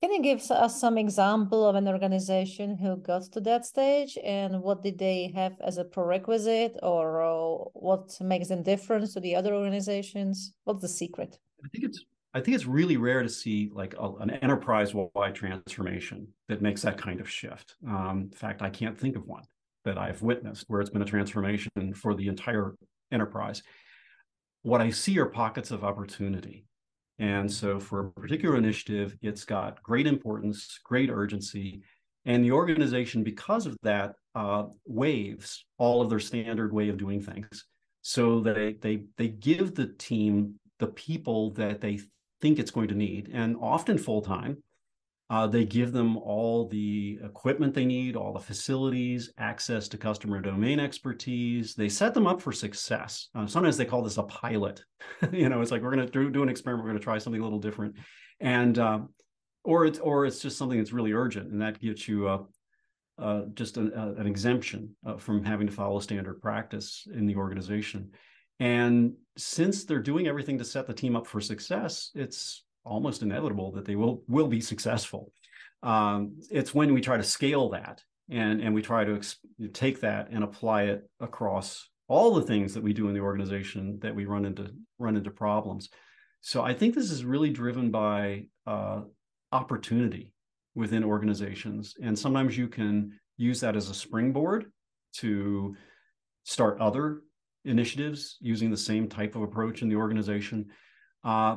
can 0.00 0.12
you 0.12 0.22
give 0.22 0.40
us 0.50 0.80
some 0.80 0.98
example 0.98 1.66
of 1.68 1.74
an 1.74 1.88
organization 1.88 2.76
who 2.76 2.96
got 2.96 3.22
to 3.32 3.40
that 3.40 3.66
stage 3.66 4.16
and 4.24 4.62
what 4.62 4.82
did 4.82 4.98
they 4.98 5.32
have 5.34 5.54
as 5.60 5.78
a 5.78 5.84
prerequisite 5.84 6.76
or 6.82 7.22
uh, 7.22 7.64
what 7.74 8.16
makes 8.20 8.48
them 8.48 8.62
different 8.62 9.10
to 9.12 9.20
the 9.20 9.34
other 9.34 9.54
organizations? 9.54 10.52
What's 10.64 10.82
the 10.82 10.88
secret? 10.88 11.38
I 11.64 11.68
think 11.68 11.84
it's 11.84 12.04
I 12.34 12.40
think 12.40 12.54
it's 12.54 12.66
really 12.66 12.98
rare 12.98 13.22
to 13.22 13.28
see 13.28 13.70
like 13.72 13.94
a, 13.98 14.12
an 14.20 14.30
enterprise-wide 14.30 15.34
transformation 15.34 16.28
that 16.48 16.60
makes 16.60 16.82
that 16.82 16.98
kind 16.98 17.20
of 17.20 17.28
shift. 17.28 17.74
Um, 17.86 18.28
in 18.30 18.38
fact, 18.38 18.60
I 18.60 18.68
can't 18.68 18.96
think 18.96 19.16
of 19.16 19.26
one 19.26 19.44
that 19.84 19.96
I've 19.96 20.20
witnessed 20.20 20.66
where 20.68 20.80
it's 20.82 20.90
been 20.90 21.02
a 21.02 21.06
transformation 21.06 21.94
for 21.94 22.14
the 22.14 22.28
entire 22.28 22.74
enterprise. 23.10 23.62
What 24.62 24.80
I 24.80 24.90
see 24.90 25.18
are 25.18 25.26
pockets 25.26 25.70
of 25.70 25.84
opportunity 25.84 26.66
and 27.18 27.50
so 27.50 27.80
for 27.80 28.00
a 28.00 28.10
particular 28.12 28.56
initiative, 28.56 29.16
it's 29.22 29.44
got 29.44 29.82
great 29.82 30.06
importance, 30.06 30.78
great 30.84 31.10
urgency. 31.10 31.82
And 32.24 32.44
the 32.44 32.52
organization, 32.52 33.24
because 33.24 33.66
of 33.66 33.76
that, 33.82 34.14
uh, 34.34 34.64
waives 34.86 35.64
all 35.78 36.00
of 36.00 36.10
their 36.10 36.20
standard 36.20 36.72
way 36.72 36.88
of 36.90 36.98
doing 36.98 37.20
things. 37.20 37.64
So 38.02 38.40
they 38.40 38.74
they 38.74 39.04
they 39.16 39.28
give 39.28 39.74
the 39.74 39.86
team 39.98 40.54
the 40.78 40.86
people 40.86 41.50
that 41.54 41.80
they 41.80 41.98
think 42.40 42.58
it's 42.58 42.70
going 42.70 42.88
to 42.88 42.94
need, 42.94 43.30
and 43.32 43.56
often 43.60 43.98
full 43.98 44.22
time, 44.22 44.62
uh, 45.30 45.46
they 45.46 45.64
give 45.64 45.92
them 45.92 46.16
all 46.16 46.66
the 46.68 47.18
equipment 47.22 47.74
they 47.74 47.84
need, 47.84 48.16
all 48.16 48.32
the 48.32 48.40
facilities, 48.40 49.30
access 49.36 49.86
to 49.88 49.98
customer 49.98 50.40
domain 50.40 50.80
expertise. 50.80 51.74
They 51.74 51.90
set 51.90 52.14
them 52.14 52.26
up 52.26 52.40
for 52.40 52.50
success. 52.50 53.28
Uh, 53.34 53.46
sometimes 53.46 53.76
they 53.76 53.84
call 53.84 54.02
this 54.02 54.16
a 54.16 54.22
pilot. 54.22 54.82
you 55.32 55.50
know, 55.50 55.60
it's 55.60 55.70
like 55.70 55.82
we're 55.82 55.94
going 55.94 56.08
to 56.08 56.30
do, 56.30 56.42
an 56.42 56.48
experiment. 56.48 56.84
We're 56.84 56.92
going 56.92 57.00
to 57.00 57.04
try 57.04 57.18
something 57.18 57.40
a 57.40 57.44
little 57.44 57.58
different, 57.58 57.96
and 58.40 58.78
uh, 58.78 59.00
or 59.64 59.84
it's 59.84 59.98
or 59.98 60.24
it's 60.24 60.40
just 60.40 60.56
something 60.56 60.78
that's 60.78 60.92
really 60.92 61.12
urgent, 61.12 61.52
and 61.52 61.60
that 61.60 61.78
gets 61.78 62.08
you 62.08 62.26
uh, 62.26 62.38
uh, 63.18 63.42
just 63.52 63.76
an, 63.76 63.92
an 63.92 64.26
exemption 64.26 64.96
uh, 65.04 65.18
from 65.18 65.44
having 65.44 65.66
to 65.66 65.72
follow 65.72 66.00
standard 66.00 66.40
practice 66.40 67.06
in 67.12 67.26
the 67.26 67.36
organization. 67.36 68.12
And 68.60 69.12
since 69.36 69.84
they're 69.84 70.00
doing 70.00 70.26
everything 70.26 70.56
to 70.58 70.64
set 70.64 70.86
the 70.86 70.94
team 70.94 71.16
up 71.16 71.26
for 71.26 71.40
success, 71.40 72.10
it's 72.14 72.64
almost 72.88 73.22
inevitable 73.22 73.72
that 73.72 73.84
they 73.84 73.96
will 73.96 74.22
will 74.28 74.48
be 74.48 74.60
successful. 74.60 75.32
Um, 75.82 76.40
it's 76.50 76.74
when 76.74 76.92
we 76.92 77.00
try 77.00 77.16
to 77.16 77.22
scale 77.22 77.68
that 77.70 78.02
and 78.28 78.60
and 78.60 78.74
we 78.74 78.82
try 78.82 79.04
to 79.04 79.16
ex- 79.16 79.38
take 79.72 80.00
that 80.00 80.28
and 80.30 80.42
apply 80.44 80.84
it 80.84 81.08
across 81.20 81.88
all 82.08 82.34
the 82.34 82.42
things 82.42 82.74
that 82.74 82.82
we 82.82 82.92
do 82.92 83.08
in 83.08 83.14
the 83.14 83.20
organization 83.20 83.98
that 84.00 84.14
we 84.14 84.24
run 84.24 84.44
into 84.44 84.70
run 84.98 85.16
into 85.16 85.30
problems. 85.30 85.88
So 86.40 86.62
I 86.62 86.72
think 86.74 86.94
this 86.94 87.10
is 87.10 87.24
really 87.24 87.50
driven 87.50 87.90
by 87.90 88.46
uh, 88.66 89.02
opportunity 89.52 90.32
within 90.74 91.04
organizations, 91.04 91.94
and 92.02 92.18
sometimes 92.18 92.56
you 92.56 92.68
can 92.68 93.18
use 93.36 93.60
that 93.60 93.76
as 93.76 93.90
a 93.90 93.94
springboard 93.94 94.70
to 95.14 95.76
start 96.44 96.80
other 96.80 97.22
initiatives 97.64 98.36
using 98.40 98.70
the 98.70 98.76
same 98.76 99.08
type 99.08 99.34
of 99.36 99.42
approach 99.42 99.82
in 99.82 99.88
the 99.88 99.96
organization. 99.96 100.66
Uh, 101.24 101.56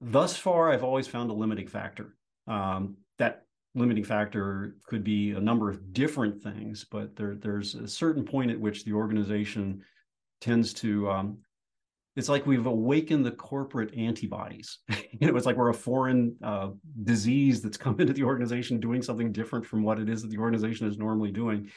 thus 0.00 0.36
far, 0.36 0.72
I've 0.72 0.84
always 0.84 1.06
found 1.06 1.30
a 1.30 1.34
limiting 1.34 1.68
factor. 1.68 2.16
Um, 2.46 2.96
that 3.18 3.44
limiting 3.74 4.04
factor 4.04 4.76
could 4.86 5.04
be 5.04 5.32
a 5.32 5.40
number 5.40 5.70
of 5.70 5.92
different 5.92 6.42
things, 6.42 6.84
but 6.90 7.14
there, 7.16 7.34
there's 7.34 7.74
a 7.74 7.88
certain 7.88 8.24
point 8.24 8.50
at 8.50 8.60
which 8.60 8.84
the 8.84 8.92
organization 8.92 9.82
tends 10.40 10.72
to. 10.74 11.10
Um, 11.10 11.38
it's 12.16 12.28
like 12.28 12.46
we've 12.46 12.66
awakened 12.66 13.24
the 13.24 13.30
corporate 13.30 13.94
antibodies. 13.96 14.78
you 14.88 15.28
know, 15.28 15.36
it's 15.36 15.46
like 15.46 15.56
we're 15.56 15.68
a 15.68 15.74
foreign 15.74 16.34
uh, 16.42 16.70
disease 17.04 17.62
that's 17.62 17.76
come 17.76 17.96
into 18.00 18.12
the 18.12 18.24
organization 18.24 18.80
doing 18.80 19.02
something 19.02 19.30
different 19.30 19.64
from 19.64 19.82
what 19.82 19.98
it 20.00 20.08
is 20.08 20.22
that 20.22 20.30
the 20.30 20.38
organization 20.38 20.88
is 20.88 20.98
normally 20.98 21.30
doing 21.30 21.70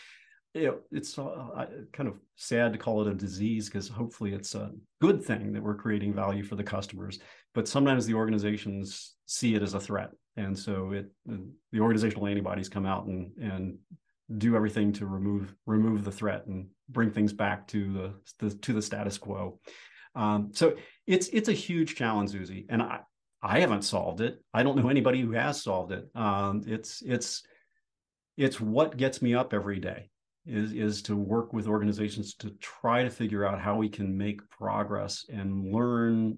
you 0.53 0.67
know, 0.67 0.77
it's 0.91 1.17
uh, 1.17 1.65
kind 1.93 2.09
of 2.09 2.15
sad 2.35 2.73
to 2.73 2.79
call 2.79 3.01
it 3.01 3.11
a 3.11 3.13
disease 3.13 3.67
because 3.67 3.87
hopefully 3.87 4.33
it's 4.33 4.53
a 4.53 4.71
good 4.99 5.23
thing 5.23 5.53
that 5.53 5.63
we're 5.63 5.75
creating 5.75 6.13
value 6.13 6.43
for 6.43 6.55
the 6.55 6.63
customers. 6.63 7.19
But 7.53 7.67
sometimes 7.67 8.05
the 8.05 8.15
organizations 8.15 9.15
see 9.27 9.55
it 9.55 9.63
as 9.63 9.73
a 9.73 9.79
threat, 9.79 10.11
and 10.35 10.57
so 10.57 10.91
it 10.91 11.09
the 11.25 11.79
organizational 11.79 12.27
antibodies 12.27 12.69
come 12.69 12.85
out 12.85 13.05
and 13.05 13.31
and 13.41 13.77
do 14.37 14.55
everything 14.55 14.91
to 14.93 15.05
remove 15.05 15.55
remove 15.65 16.03
the 16.03 16.11
threat 16.11 16.45
and 16.47 16.67
bring 16.89 17.11
things 17.11 17.33
back 17.33 17.67
to 17.67 17.93
the, 17.93 18.13
the 18.39 18.55
to 18.55 18.73
the 18.73 18.81
status 18.81 19.17
quo. 19.17 19.59
Um, 20.15 20.51
so 20.53 20.75
it's 21.07 21.27
it's 21.29 21.49
a 21.49 21.53
huge 21.53 21.95
challenge, 21.95 22.31
Susie, 22.31 22.65
and 22.69 22.81
I 22.81 22.99
I 23.41 23.61
haven't 23.61 23.83
solved 23.83 24.19
it. 24.19 24.43
I 24.53 24.63
don't 24.63 24.77
know 24.77 24.89
anybody 24.89 25.21
who 25.21 25.31
has 25.31 25.63
solved 25.63 25.93
it. 25.93 26.09
Um, 26.13 26.63
it's 26.67 27.01
it's 27.05 27.43
it's 28.37 28.59
what 28.59 28.97
gets 28.97 29.21
me 29.21 29.33
up 29.33 29.53
every 29.53 29.79
day 29.79 30.10
is 30.45 30.73
is 30.73 31.01
to 31.03 31.15
work 31.15 31.53
with 31.53 31.67
organizations 31.67 32.33
to 32.35 32.49
try 32.59 33.03
to 33.03 33.09
figure 33.09 33.45
out 33.45 33.61
how 33.61 33.75
we 33.75 33.89
can 33.89 34.17
make 34.17 34.47
progress 34.49 35.25
and 35.31 35.71
learn 35.71 36.37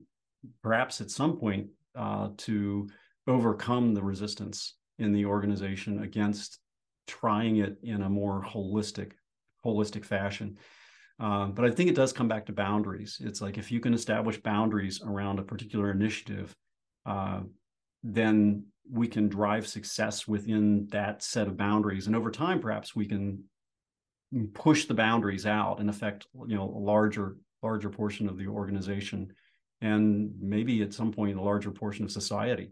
perhaps 0.61 0.99
at 0.99 1.09
some 1.09 1.37
point 1.37 1.67
uh, 1.95 2.29
to 2.37 2.89
overcome 3.27 3.93
the 3.93 4.03
resistance 4.03 4.75
in 4.99 5.13
the 5.13 5.25
organization 5.25 6.03
against 6.03 6.59
trying 7.07 7.57
it 7.57 7.77
in 7.83 8.01
a 8.01 8.09
more 8.09 8.43
holistic 8.43 9.13
holistic 9.65 10.03
fashion. 10.03 10.57
Um, 11.19 11.53
but 11.53 11.63
i 11.63 11.71
think 11.71 11.89
it 11.89 11.95
does 11.95 12.11
come 12.11 12.27
back 12.27 12.45
to 12.47 12.53
boundaries. 12.53 13.19
It's 13.23 13.39
like 13.39 13.57
if 13.57 13.71
you 13.71 13.79
can 13.79 13.93
establish 13.93 14.41
boundaries 14.41 15.01
around 15.05 15.39
a 15.39 15.43
particular 15.43 15.91
initiative 15.91 16.53
uh, 17.05 17.41
then 18.03 18.65
we 18.91 19.07
can 19.07 19.29
drive 19.29 19.65
success 19.65 20.27
within 20.27 20.87
that 20.91 21.23
set 21.23 21.47
of 21.47 21.55
boundaries. 21.55 22.07
And 22.07 22.15
over 22.15 22.31
time 22.31 22.59
perhaps 22.59 22.95
we 22.95 23.05
can 23.05 23.43
push 24.53 24.85
the 24.85 24.93
boundaries 24.93 25.45
out 25.45 25.79
and 25.79 25.89
affect 25.89 26.27
you 26.47 26.55
know 26.55 26.63
a 26.63 26.83
larger 26.91 27.37
larger 27.61 27.89
portion 27.89 28.27
of 28.27 28.37
the 28.37 28.47
organization 28.47 29.31
and 29.81 30.31
maybe 30.39 30.81
at 30.81 30.93
some 30.93 31.11
point 31.11 31.37
a 31.37 31.41
larger 31.41 31.71
portion 31.71 32.03
of 32.05 32.11
society 32.11 32.71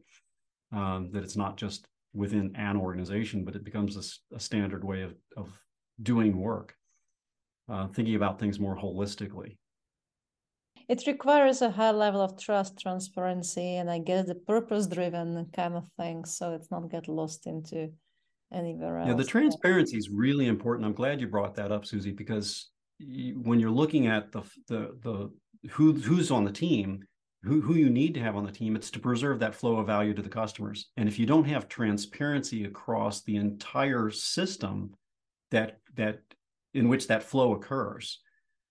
um, 0.71 1.09
that 1.11 1.23
it's 1.23 1.37
not 1.37 1.57
just 1.57 1.87
within 2.13 2.51
an 2.55 2.77
organization 2.77 3.45
but 3.45 3.55
it 3.55 3.63
becomes 3.63 3.95
a, 3.95 4.35
a 4.35 4.39
standard 4.39 4.83
way 4.83 5.01
of, 5.01 5.13
of 5.37 5.49
doing 6.01 6.35
work 6.37 6.75
uh, 7.71 7.87
thinking 7.87 8.15
about 8.15 8.39
things 8.39 8.59
more 8.59 8.75
holistically. 8.75 9.57
It 10.89 11.03
requires 11.07 11.61
a 11.61 11.71
high 11.71 11.91
level 11.91 12.21
of 12.21 12.37
trust 12.37 12.77
transparency 12.77 13.75
and 13.75 13.89
i 13.89 13.97
guess 13.97 14.25
the 14.25 14.35
purpose 14.35 14.87
driven 14.87 15.45
kind 15.55 15.75
of 15.75 15.85
thing 15.97 16.25
so 16.25 16.53
it's 16.53 16.69
not 16.69 16.91
get 16.91 17.07
lost 17.07 17.47
into 17.47 17.91
anywhere 18.53 18.99
else. 18.99 19.07
Yeah, 19.07 19.15
the 19.15 19.23
transparency 19.23 19.97
is 19.97 20.09
really 20.09 20.47
important. 20.47 20.85
I'm 20.85 20.93
glad 20.93 21.21
you 21.21 21.27
brought 21.27 21.55
that 21.55 21.71
up, 21.71 21.85
Susie, 21.85 22.11
because 22.11 22.69
when 22.99 23.59
you're 23.59 23.69
looking 23.71 24.07
at 24.07 24.31
the 24.31 24.41
the 24.67 24.97
the 25.03 25.31
who 25.69 25.93
who's 25.93 26.31
on 26.31 26.43
the 26.43 26.51
team, 26.51 27.03
who 27.43 27.61
who 27.61 27.75
you 27.75 27.89
need 27.89 28.13
to 28.15 28.19
have 28.19 28.35
on 28.35 28.45
the 28.45 28.51
team, 28.51 28.75
it's 28.75 28.91
to 28.91 28.99
preserve 28.99 29.39
that 29.39 29.55
flow 29.55 29.77
of 29.77 29.87
value 29.87 30.13
to 30.13 30.21
the 30.21 30.29
customers. 30.29 30.89
And 30.97 31.07
if 31.07 31.17
you 31.17 31.25
don't 31.25 31.45
have 31.45 31.67
transparency 31.67 32.65
across 32.65 33.23
the 33.23 33.37
entire 33.37 34.09
system, 34.09 34.93
that 35.51 35.77
that 35.95 36.19
in 36.73 36.87
which 36.87 37.07
that 37.07 37.23
flow 37.23 37.53
occurs, 37.53 38.19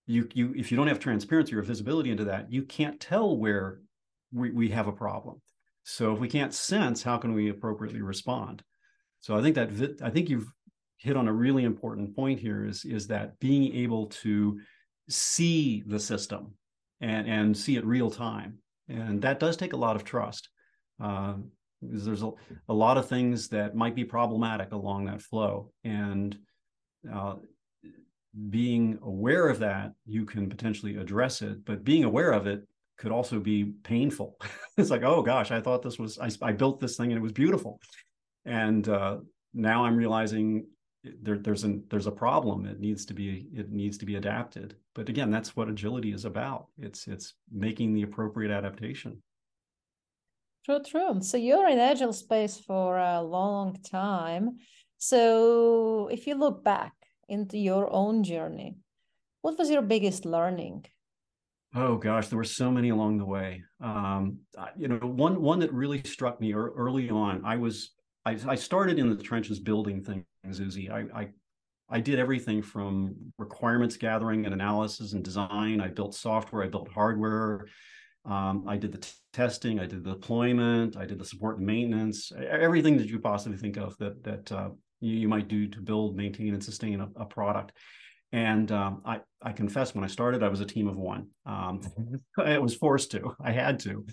you 0.07 0.27
you 0.33 0.53
if 0.55 0.71
you 0.71 0.77
don't 0.77 0.87
have 0.87 0.99
transparency 0.99 1.55
or 1.55 1.61
visibility 1.61 2.11
into 2.11 2.25
that, 2.25 2.51
you 2.51 2.63
can't 2.63 2.99
tell 2.99 3.37
where 3.37 3.81
we, 4.31 4.51
we 4.51 4.69
have 4.69 4.87
a 4.87 4.93
problem. 4.93 5.41
So 5.83 6.13
if 6.13 6.19
we 6.19 6.29
can't 6.29 6.53
sense, 6.53 7.03
how 7.03 7.17
can 7.17 7.33
we 7.33 7.49
appropriately 7.49 8.01
respond? 8.01 8.63
So 9.21 9.37
I 9.37 9.41
think 9.41 9.55
that 9.55 10.01
I 10.03 10.09
think 10.09 10.29
you've 10.29 10.51
hit 10.97 11.15
on 11.15 11.27
a 11.27 11.33
really 11.33 11.63
important 11.63 12.15
point 12.15 12.39
here 12.39 12.65
is 12.65 12.85
is 12.85 13.07
that 13.07 13.39
being 13.39 13.73
able 13.75 14.07
to 14.07 14.59
see 15.09 15.83
the 15.87 15.99
system 15.99 16.53
and 16.99 17.27
and 17.27 17.57
see 17.57 17.75
it 17.77 17.85
real 17.85 18.11
time 18.11 18.59
and 18.87 19.21
that 19.21 19.39
does 19.39 19.57
take 19.57 19.73
a 19.73 19.77
lot 19.77 19.95
of 19.95 20.03
trust. 20.03 20.49
Uh, 21.01 21.35
there's 21.81 22.21
a, 22.21 22.31
a 22.69 22.73
lot 22.73 22.97
of 22.97 23.07
things 23.07 23.47
that 23.49 23.75
might 23.75 23.95
be 23.95 24.03
problematic 24.03 24.71
along 24.71 25.05
that 25.05 25.21
flow 25.21 25.71
and 25.83 26.37
uh, 27.11 27.35
being 28.49 28.99
aware 29.01 29.47
of 29.47 29.59
that 29.59 29.93
you 30.05 30.23
can 30.25 30.47
potentially 30.47 30.95
address 30.97 31.41
it 31.41 31.65
but 31.65 31.83
being 31.83 32.03
aware 32.03 32.31
of 32.31 32.45
it 32.47 32.61
could 32.97 33.11
also 33.11 33.39
be 33.39 33.73
painful. 33.83 34.37
It's 34.77 34.89
like 34.89 35.03
oh 35.03 35.21
gosh 35.21 35.51
i 35.51 35.59
thought 35.59 35.83
this 35.83 35.99
was 35.99 36.17
I, 36.17 36.29
I 36.41 36.53
built 36.53 36.79
this 36.79 36.95
thing 36.95 37.11
and 37.11 37.17
it 37.17 37.21
was 37.21 37.33
beautiful 37.33 37.79
and 38.45 38.87
uh, 38.89 39.17
now 39.53 39.85
i'm 39.85 39.95
realizing 39.95 40.65
there, 41.03 41.37
there's 41.37 41.63
an 41.63 41.83
there's 41.89 42.07
a 42.07 42.11
problem. 42.11 42.65
It 42.65 42.79
needs 42.79 43.05
to 43.05 43.13
be 43.13 43.47
it 43.55 43.71
needs 43.71 43.97
to 43.99 44.05
be 44.05 44.15
adapted. 44.15 44.75
But 44.93 45.09
again 45.09 45.31
that's 45.31 45.55
what 45.55 45.69
agility 45.69 46.11
is 46.11 46.25
about. 46.25 46.67
It's 46.77 47.07
it's 47.07 47.33
making 47.51 47.93
the 47.93 48.03
appropriate 48.03 48.51
adaptation. 48.51 49.21
True 50.65 50.81
true. 50.83 51.21
So 51.21 51.37
you're 51.37 51.67
in 51.67 51.79
agile 51.79 52.13
space 52.13 52.59
for 52.59 52.99
a 52.99 53.21
long 53.21 53.77
time. 53.81 54.57
So 54.99 56.07
if 56.11 56.27
you 56.27 56.35
look 56.35 56.63
back 56.63 56.93
into 57.27 57.57
your 57.57 57.91
own 57.91 58.23
journey 58.23 58.75
what 59.41 59.57
was 59.57 59.71
your 59.71 59.81
biggest 59.81 60.25
learning? 60.25 60.85
Oh 61.73 61.97
gosh, 61.97 62.27
there 62.27 62.37
were 62.37 62.43
so 62.43 62.69
many 62.69 62.89
along 62.89 63.17
the 63.17 63.25
way. 63.25 63.63
Um, 63.79 64.39
you 64.77 64.87
know, 64.87 64.97
one 64.97 65.41
one 65.41 65.59
that 65.59 65.73
really 65.73 66.03
struck 66.03 66.39
me 66.39 66.53
early 66.53 67.09
on. 67.09 67.43
I 67.43 67.55
was 67.55 67.91
I, 68.25 68.37
I 68.47 68.55
started 68.55 68.99
in 68.99 69.09
the 69.09 69.21
trenches 69.21 69.59
building 69.59 70.03
things, 70.03 70.25
Zuzi. 70.45 70.91
I, 70.91 71.21
I 71.21 71.29
I 71.91 71.99
did 71.99 72.19
everything 72.19 72.61
from 72.61 73.15
requirements 73.37 73.97
gathering 73.97 74.45
and 74.45 74.53
analysis 74.53 75.11
and 75.11 75.23
design. 75.23 75.81
I 75.81 75.89
built 75.89 76.15
software. 76.15 76.63
I 76.63 76.67
built 76.67 76.89
hardware. 76.89 77.67
Um, 78.23 78.63
I 78.65 78.77
did 78.77 78.93
the 78.93 78.99
t- 78.99 79.11
testing. 79.33 79.79
I 79.79 79.87
did 79.87 80.05
the 80.05 80.11
deployment. 80.11 80.95
I 80.95 81.05
did 81.05 81.19
the 81.19 81.25
support 81.25 81.57
and 81.57 81.67
maintenance. 81.67 82.31
Everything 82.31 82.97
that 82.97 83.07
you 83.07 83.19
possibly 83.19 83.57
think 83.57 83.75
of 83.75 83.97
that 83.97 84.23
that 84.23 84.51
uh, 84.53 84.69
you, 85.01 85.15
you, 85.17 85.27
might 85.27 85.49
do 85.49 85.67
to 85.67 85.81
build, 85.81 86.15
maintain, 86.15 86.53
and 86.53 86.63
sustain 86.63 87.01
a, 87.01 87.09
a 87.17 87.25
product. 87.25 87.73
And 88.31 88.71
um, 88.71 89.01
I, 89.05 89.19
I 89.41 89.51
confess, 89.51 89.93
when 89.93 90.05
I 90.05 90.07
started, 90.07 90.43
I 90.43 90.47
was 90.47 90.61
a 90.61 90.65
team 90.65 90.87
of 90.87 90.95
one. 90.95 91.27
Um, 91.45 91.81
I 92.37 92.57
was 92.59 92.75
forced 92.75 93.11
to. 93.11 93.35
I 93.43 93.51
had 93.51 93.79
to 93.81 94.05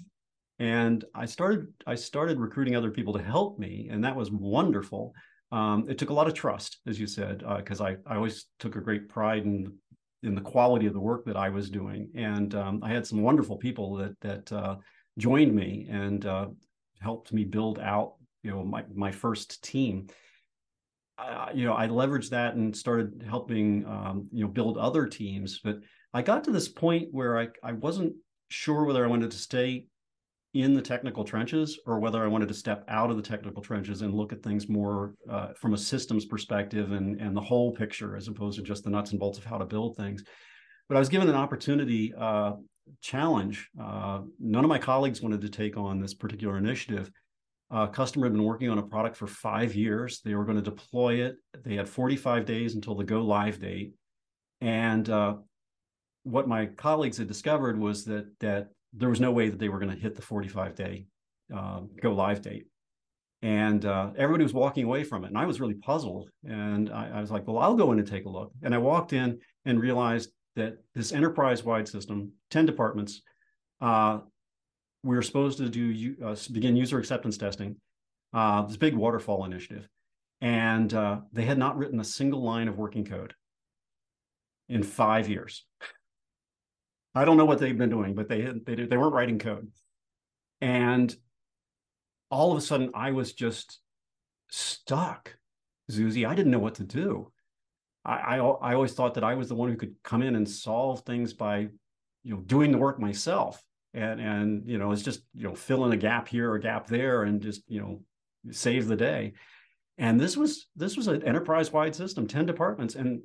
and 0.59 1.05
i 1.15 1.25
started 1.25 1.67
i 1.87 1.95
started 1.95 2.39
recruiting 2.39 2.75
other 2.75 2.91
people 2.91 3.13
to 3.13 3.23
help 3.23 3.59
me 3.59 3.89
and 3.91 4.05
that 4.05 4.17
was 4.17 4.31
wonderful. 4.31 5.15
Um, 5.51 5.87
it 5.89 5.97
took 5.97 6.11
a 6.11 6.15
lot 6.15 6.27
of 6.27 6.35
trust 6.35 6.79
as 6.87 7.01
you 7.01 7.07
said 7.07 7.43
because 7.57 7.81
uh, 7.81 7.85
I, 7.85 7.97
I 8.07 8.17
always 8.17 8.47
took 8.59 8.77
a 8.77 8.83
great 8.83 9.09
pride 9.09 9.45
in 9.45 9.73
in 10.23 10.35
the 10.35 10.43
quality 10.43 10.87
of 10.87 10.93
the 10.93 11.01
work 11.01 11.25
that 11.25 11.37
i 11.37 11.49
was 11.49 11.71
doing. 11.71 12.11
And 12.15 12.55
um, 12.55 12.81
i 12.83 12.91
had 12.91 13.07
some 13.07 13.23
wonderful 13.23 13.57
people 13.57 13.95
that 13.97 14.21
that 14.21 14.53
uh, 14.53 14.77
joined 15.19 15.55
me 15.55 15.87
and 15.91 16.27
uh, 16.27 16.49
helped 17.01 17.33
me 17.33 17.45
build 17.45 17.79
out 17.79 18.15
you 18.43 18.51
know 18.51 18.65
my, 18.65 18.85
my 18.95 19.11
first 19.11 19.63
team. 19.63 20.09
You 21.55 21.65
know 21.65 21.75
i 21.75 21.89
leveraged 21.89 22.31
that 22.31 22.55
and 22.55 22.77
started 22.77 23.25
helping 23.27 23.87
um, 23.87 24.29
you 24.33 24.45
know 24.45 24.51
build 24.51 24.77
other 24.77 25.07
teams 25.07 25.61
but 25.65 25.79
i 26.15 26.23
got 26.23 26.45
to 26.45 26.53
this 26.53 26.69
point 26.69 27.09
where 27.11 27.39
i, 27.39 27.49
I 27.63 27.73
wasn't 27.73 28.15
sure 28.51 28.85
whether 28.85 29.05
i 29.05 29.09
wanted 29.09 29.31
to 29.33 29.39
stay 29.39 29.87
in 30.55 30.73
the 30.73 30.83
technical 30.83 31.25
trenches 31.25 31.79
or 31.87 31.99
whether 31.99 32.25
I 32.25 32.27
wanted 32.27 32.49
to 32.49 32.55
step 32.55 32.85
out 32.89 33.11
of 33.11 33.17
the 33.17 33.23
technical 33.23 33.63
trenches 33.63 34.03
and 34.03 34.15
look 34.15 34.33
at 34.33 34.43
things 34.43 34.69
more 34.69 35.15
uh, 35.31 35.49
from 35.55 35.75
a 35.75 35.79
systems 35.79 36.25
perspective 36.25 36.93
and, 36.93 37.21
and 37.21 37.37
the 37.37 37.41
whole 37.41 37.73
picture 37.73 38.17
as 38.17 38.29
opposed 38.29 38.59
to 38.59 38.65
just 38.65 38.85
the 38.85 38.91
nuts 38.91 39.11
and 39.11 39.21
bolts 39.21 39.39
of 39.39 39.45
how 39.45 39.59
to 39.59 39.67
build 39.67 39.97
things. 39.97 40.25
But 40.89 40.97
I 40.97 41.01
was 41.01 41.11
given 41.11 41.29
an 41.29 41.35
opportunity 41.35 42.15
uh, 42.19 42.53
challenge. 43.03 43.69
Uh, 43.81 44.21
none 44.41 44.65
of 44.65 44.69
my 44.69 44.79
colleagues 44.79 45.21
wanted 45.21 45.43
to 45.43 45.51
take 45.51 45.77
on 45.77 46.01
this 46.01 46.15
particular 46.15 46.57
initiative. 46.57 47.11
A 47.71 47.87
customer 47.87 48.25
had 48.25 48.33
been 48.33 48.45
working 48.45 48.71
on 48.71 48.79
a 48.79 48.83
product 48.83 49.17
for 49.17 49.27
five 49.27 49.75
years. 49.75 50.23
They 50.25 50.35
were 50.35 50.47
going 50.47 50.57
to 50.57 50.63
deploy 50.63 51.17
it. 51.17 51.37
They 51.63 51.75
had 51.75 51.87
45 51.87 52.47
days 52.47 52.75
until 52.75 52.95
the 52.95 53.05
go 53.05 53.21
live 53.21 53.61
date. 53.61 53.93
And 54.63 55.09
uh, 55.11 55.35
what 56.23 56.49
my 56.49 56.67
colleagues 56.67 57.19
had 57.19 57.29
discovered 57.29 57.79
was 57.79 58.07
that 58.07 58.27
that 58.41 58.69
there 58.93 59.09
was 59.09 59.21
no 59.21 59.31
way 59.31 59.49
that 59.49 59.59
they 59.59 59.69
were 59.69 59.79
going 59.79 59.95
to 59.95 60.01
hit 60.01 60.15
the 60.15 60.23
45 60.23 60.75
day 60.75 61.07
uh, 61.55 61.81
go 62.01 62.13
live 62.13 62.43
date. 62.43 62.67
And 63.41 63.85
uh, 63.85 64.11
everybody 64.17 64.43
was 64.43 64.53
walking 64.53 64.85
away 64.85 65.05
from 65.05 65.25
it. 65.25 65.29
And 65.29 65.39
I 65.39 65.47
was 65.47 65.61
really 65.61 65.75
puzzled. 65.75 66.29
And 66.45 66.91
I, 66.91 67.11
I 67.15 67.21
was 67.21 67.31
like, 67.31 67.47
well, 67.47 67.59
I'll 67.59 67.77
go 67.77 67.93
in 67.93 67.99
and 67.99 68.09
take 68.09 68.25
a 68.25 68.29
look. 68.29 68.53
And 68.63 68.75
I 68.75 68.79
walked 68.79 69.13
in 69.13 69.39
and 69.65 69.81
realized 69.81 70.31
that 70.57 70.79
this 70.95 71.13
enterprise 71.13 71.63
wide 71.63 71.87
system, 71.87 72.33
10 72.51 72.67
departments, 72.67 73.23
uh, 73.81 74.19
we 75.05 75.15
were 75.15 75.23
supposed 75.23 75.59
to 75.59 75.69
do 75.69 76.17
uh, 76.25 76.35
begin 76.53 76.77
user 76.77 76.99
acceptance 76.99 77.39
testing, 77.39 77.77
uh, 78.35 78.63
this 78.63 78.77
big 78.77 78.95
waterfall 78.95 79.45
initiative, 79.45 79.89
and 80.41 80.93
uh, 80.93 81.21
they 81.33 81.45
had 81.45 81.59
not 81.59 81.79
written 81.79 82.01
a 82.01 82.05
single 82.05 82.43
line 82.43 82.67
of 82.67 82.77
working 82.77 83.05
code 83.05 83.35
in 84.69 84.83
five 84.83 85.29
years. 85.29 85.65
I 87.19 87.25
don't 87.25 87.37
know 87.37 87.45
what 87.45 87.59
they've 87.59 87.77
been 87.77 87.91
doing, 87.91 88.15
but 88.15 88.29
they 88.29 88.43
they 88.43 88.75
they 88.75 88.97
weren't 88.97 89.15
writing 89.15 89.39
code, 89.39 89.71
and 90.61 91.15
all 92.31 92.53
of 92.53 92.59
a 92.59 92.61
sudden 92.61 92.91
I 92.95 93.11
was 93.11 93.33
just 93.33 93.81
stuck, 94.51 95.37
Zuzi. 95.91 96.27
I 96.27 96.35
didn't 96.35 96.53
know 96.53 96.59
what 96.59 96.77
to 96.77 96.85
do. 96.85 97.33
I, 98.05 98.17
I 98.17 98.37
I 98.37 98.75
always 98.75 98.95
thought 98.95 99.15
that 99.15 99.25
I 99.25 99.35
was 99.35 99.49
the 99.49 99.55
one 99.55 99.71
who 99.71 99.77
could 99.77 99.95
come 100.03 100.23
in 100.23 100.37
and 100.37 100.49
solve 100.49 101.01
things 101.01 101.33
by, 101.33 101.69
you 102.23 102.35
know, 102.35 102.41
doing 102.41 102.73
the 102.73 102.79
work 102.79 103.01
myself 103.01 103.63
and 103.95 104.21
and 104.21 104.69
you 104.69 104.79
know 104.79 104.93
it's 104.93 105.03
just 105.03 105.23
you 105.35 105.45
know 105.45 105.55
fill 105.55 105.85
in 105.87 105.93
a 105.93 105.97
gap 105.97 106.29
here 106.29 106.51
or 106.51 106.57
a 106.57 106.61
gap 106.61 106.87
there 106.87 107.23
and 107.23 107.41
just 107.41 107.63
you 107.69 107.81
know 107.81 108.01
save 108.51 108.87
the 108.87 108.97
day 108.97 109.33
and 109.97 110.21
this 110.21 110.37
was 110.37 110.69
this 110.77 110.97
was 110.97 111.09
an 111.09 111.23
enterprise 111.25 111.73
wide 111.73 111.95
system 111.95 112.27
10 112.27 112.47
departments 112.47 112.95
and 112.95 113.23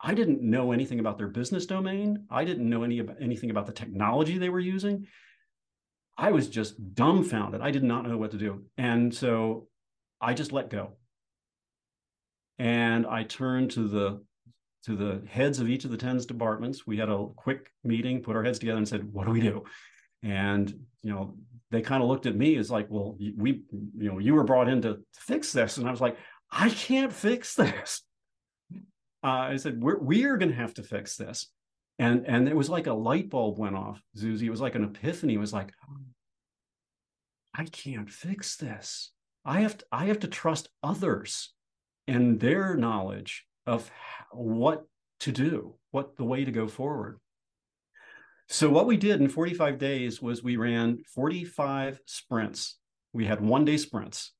i 0.00 0.14
didn't 0.14 0.42
know 0.42 0.72
anything 0.72 1.00
about 1.00 1.18
their 1.18 1.28
business 1.28 1.66
domain. 1.66 2.26
I 2.30 2.44
didn't 2.44 2.68
know 2.68 2.82
any 2.82 3.02
anything 3.20 3.50
about 3.50 3.66
the 3.66 3.72
technology 3.72 4.38
they 4.38 4.48
were 4.48 4.60
using. 4.60 5.06
I 6.18 6.32
was 6.32 6.48
just 6.48 6.94
dumbfounded. 6.94 7.60
I 7.60 7.70
did 7.70 7.84
not 7.84 8.06
know 8.06 8.16
what 8.16 8.30
to 8.30 8.38
do. 8.38 8.64
And 8.78 9.14
so 9.14 9.68
i 10.20 10.32
just 10.32 10.52
let 10.52 10.70
go. 10.70 10.96
And 12.58 13.06
i 13.06 13.22
turned 13.22 13.70
to 13.72 13.86
the 13.88 14.22
to 14.84 14.96
the 14.96 15.22
heads 15.28 15.58
of 15.58 15.68
each 15.68 15.84
of 15.84 15.90
the 15.90 15.96
10 15.96 16.18
departments. 16.18 16.86
We 16.86 16.96
had 16.96 17.08
a 17.08 17.26
quick 17.34 17.70
meeting 17.82 18.22
put 18.22 18.36
our 18.36 18.44
heads 18.44 18.58
together 18.58 18.78
and 18.78 18.88
said 18.88 19.12
what 19.12 19.26
do 19.26 19.32
we 19.32 19.40
do? 19.40 19.64
And 20.22 20.72
you 21.02 21.12
know 21.12 21.36
they 21.70 21.82
kind 21.82 22.02
of 22.02 22.08
looked 22.08 22.26
at 22.26 22.36
me 22.36 22.56
as 22.56 22.70
like 22.70 22.86
well 22.90 23.16
we 23.18 23.62
you 23.70 24.10
know 24.10 24.18
you 24.18 24.34
were 24.34 24.44
brought 24.44 24.68
in 24.68 24.82
to 24.82 25.00
fix 25.14 25.52
this. 25.52 25.78
And 25.78 25.88
i 25.88 25.90
was 25.90 26.00
like 26.00 26.16
i 26.50 26.68
can't 26.70 27.12
fix 27.12 27.54
this 27.54 28.02
uh, 29.26 29.48
i 29.52 29.56
said 29.56 29.82
we're 29.82 29.98
we're 29.98 30.36
going 30.36 30.50
to 30.50 30.56
have 30.56 30.74
to 30.74 30.82
fix 30.82 31.16
this. 31.16 31.50
And 31.98 32.26
and 32.26 32.46
it 32.48 32.56
was 32.56 32.68
like 32.68 32.86
a 32.86 32.92
light 32.92 33.30
bulb 33.30 33.58
went 33.58 33.76
off 33.76 34.02
Zuzi. 34.16 34.42
it 34.42 34.50
was 34.50 34.60
like 34.60 34.74
an 34.74 34.84
epiphany. 34.84 35.34
It 35.34 35.38
was 35.38 35.52
like 35.52 35.72
i 37.54 37.64
can't 37.64 38.10
fix 38.10 38.56
this. 38.56 39.10
I 39.44 39.60
have 39.60 39.78
to 39.78 39.84
i 39.90 40.04
have 40.06 40.20
to 40.20 40.28
trust 40.28 40.68
others 40.82 41.54
and 42.06 42.38
their 42.38 42.76
knowledge 42.76 43.46
of 43.66 43.90
what 44.30 44.84
to 45.20 45.32
do 45.32 45.74
what 45.90 46.16
the 46.16 46.24
way 46.24 46.44
to 46.44 46.52
go 46.52 46.68
forward. 46.68 47.18
So 48.48 48.70
what 48.70 48.86
we 48.86 48.96
did 48.96 49.20
in 49.20 49.28
45 49.28 49.78
days 49.78 50.22
was 50.22 50.42
we 50.42 50.56
ran 50.56 50.98
45 51.14 52.00
sprints. 52.06 52.76
We 53.12 53.24
had 53.24 53.40
one 53.40 53.64
day 53.64 53.76
sprints, 53.76 54.32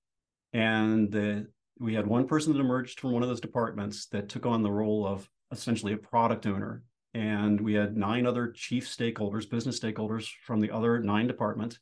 and 0.53 1.11
the, 1.11 1.49
we 1.79 1.95
had 1.95 2.07
one 2.07 2.27
person 2.27 2.53
that 2.53 2.61
emerged 2.61 3.01
from 3.01 3.13
one 3.13 3.23
of 3.23 3.29
those 3.29 3.41
departments 3.41 4.07
that 4.07 4.29
took 4.29 4.47
on 4.47 4.63
the 4.63 4.71
role 4.71 5.07
of 5.07 5.29
essentially 5.53 5.93
a 5.93 5.99
product 5.99 6.47
owner. 6.47 6.83
And 7.15 7.61
we 7.61 7.75
had 7.75 7.97
nine 7.97 8.27
other 8.27 8.49
chief 8.49 8.87
stakeholders, 8.89 9.49
business 9.49 9.79
stakeholders 9.81 10.29
from 10.45 10.61
the 10.61 10.71
other 10.71 10.99
nine 10.99 11.27
departments. 11.27 11.79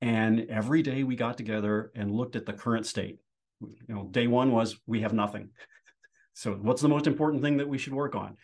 And 0.00 0.46
every 0.50 0.82
day 0.82 1.02
we 1.02 1.16
got 1.16 1.36
together 1.36 1.90
and 1.94 2.10
looked 2.10 2.36
at 2.36 2.46
the 2.46 2.52
current 2.52 2.86
state. 2.86 3.18
You 3.60 3.94
know, 3.94 4.08
day 4.10 4.26
one 4.26 4.52
was 4.52 4.78
we 4.86 5.00
have 5.00 5.12
nothing. 5.12 5.50
so 6.34 6.52
what's 6.52 6.82
the 6.82 6.88
most 6.88 7.06
important 7.06 7.42
thing 7.42 7.56
that 7.58 7.68
we 7.68 7.78
should 7.78 7.94
work 7.94 8.14
on? 8.14 8.36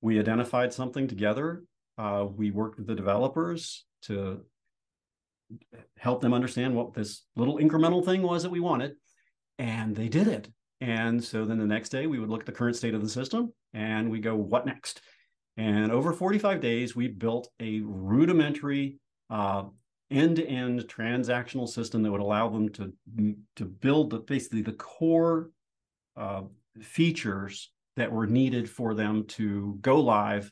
We 0.00 0.18
identified 0.18 0.72
something 0.72 1.08
together 1.08 1.62
uh, 1.98 2.24
we 2.24 2.50
worked 2.50 2.78
with 2.78 2.86
the 2.86 2.94
developers 2.94 3.84
to 4.02 4.44
help 5.98 6.20
them 6.20 6.32
understand 6.32 6.74
what 6.74 6.94
this 6.94 7.24
little 7.34 7.58
incremental 7.58 8.04
thing 8.04 8.22
was 8.22 8.44
that 8.44 8.50
we 8.50 8.60
wanted, 8.60 8.94
and 9.58 9.94
they 9.94 10.08
did 10.08 10.28
it. 10.28 10.48
And 10.80 11.22
so 11.22 11.44
then 11.44 11.58
the 11.58 11.66
next 11.66 11.88
day 11.88 12.06
we 12.06 12.18
would 12.18 12.28
look 12.28 12.40
at 12.40 12.46
the 12.46 12.52
current 12.52 12.76
state 12.76 12.94
of 12.94 13.02
the 13.02 13.08
system 13.08 13.52
and 13.74 14.10
we 14.10 14.20
go, 14.20 14.34
what 14.36 14.66
next? 14.66 15.00
And 15.56 15.90
over 15.90 16.12
45 16.12 16.60
days, 16.60 16.94
we 16.94 17.08
built 17.08 17.48
a 17.60 17.80
rudimentary 17.80 18.98
uh, 19.28 19.64
end-to-end 20.10 20.82
transactional 20.82 21.68
system 21.68 22.02
that 22.02 22.12
would 22.12 22.20
allow 22.20 22.48
them 22.48 22.68
to, 22.70 22.92
to 23.56 23.64
build 23.64 24.10
the, 24.10 24.20
basically 24.20 24.62
the 24.62 24.72
core 24.72 25.50
uh, 26.16 26.42
features 26.80 27.70
that 27.96 28.12
were 28.12 28.26
needed 28.26 28.70
for 28.70 28.94
them 28.94 29.24
to 29.26 29.76
go 29.80 30.00
live 30.00 30.50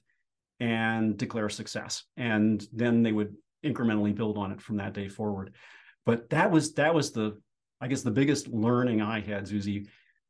and 0.59 1.17
declare 1.17 1.49
success. 1.49 2.05
And 2.17 2.67
then 2.73 3.03
they 3.03 3.13
would 3.13 3.37
incrementally 3.65 4.15
build 4.15 4.37
on 4.39 4.53
it 4.53 4.61
from 4.61 4.77
that 4.79 4.93
day 4.93 5.09
forward. 5.09 5.55
But 6.05 6.31
that 6.31 6.51
was 6.51 6.75
that 6.75 6.95
was 6.95 7.13
the 7.13 7.41
I 7.81 7.89
guess 7.89 8.03
the 8.03 8.11
biggest 8.11 8.49
learning 8.49 9.03
I 9.03 9.21
had, 9.21 9.45
Zuzi, 9.45 9.89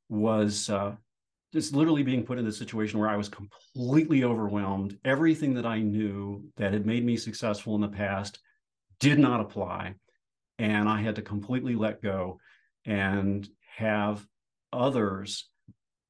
was 0.09 0.68
uh, 0.68 0.94
just 1.52 1.74
literally 1.74 2.02
being 2.02 2.24
put 2.24 2.38
in 2.38 2.44
this 2.44 2.59
situation 2.59 2.98
where 2.98 3.09
I 3.09 3.16
was 3.16 3.28
completely 3.28 4.24
overwhelmed. 4.24 4.98
Everything 5.04 5.54
that 5.54 5.66
I 5.66 5.80
knew 5.80 6.44
that 6.56 6.72
had 6.72 6.87
made 6.87 7.04
me 7.04 7.16
successful 7.16 7.74
in 7.74 7.80
the 7.80 7.88
past 7.88 8.38
did 9.00 9.18
not 9.18 9.40
apply. 9.40 9.94
And 10.59 10.88
I 10.88 11.00
had 11.02 11.16
to 11.16 11.22
completely 11.22 11.74
let 11.74 12.02
go 12.02 12.40
and 12.85 13.48
have 13.76 14.26
others 14.72 15.48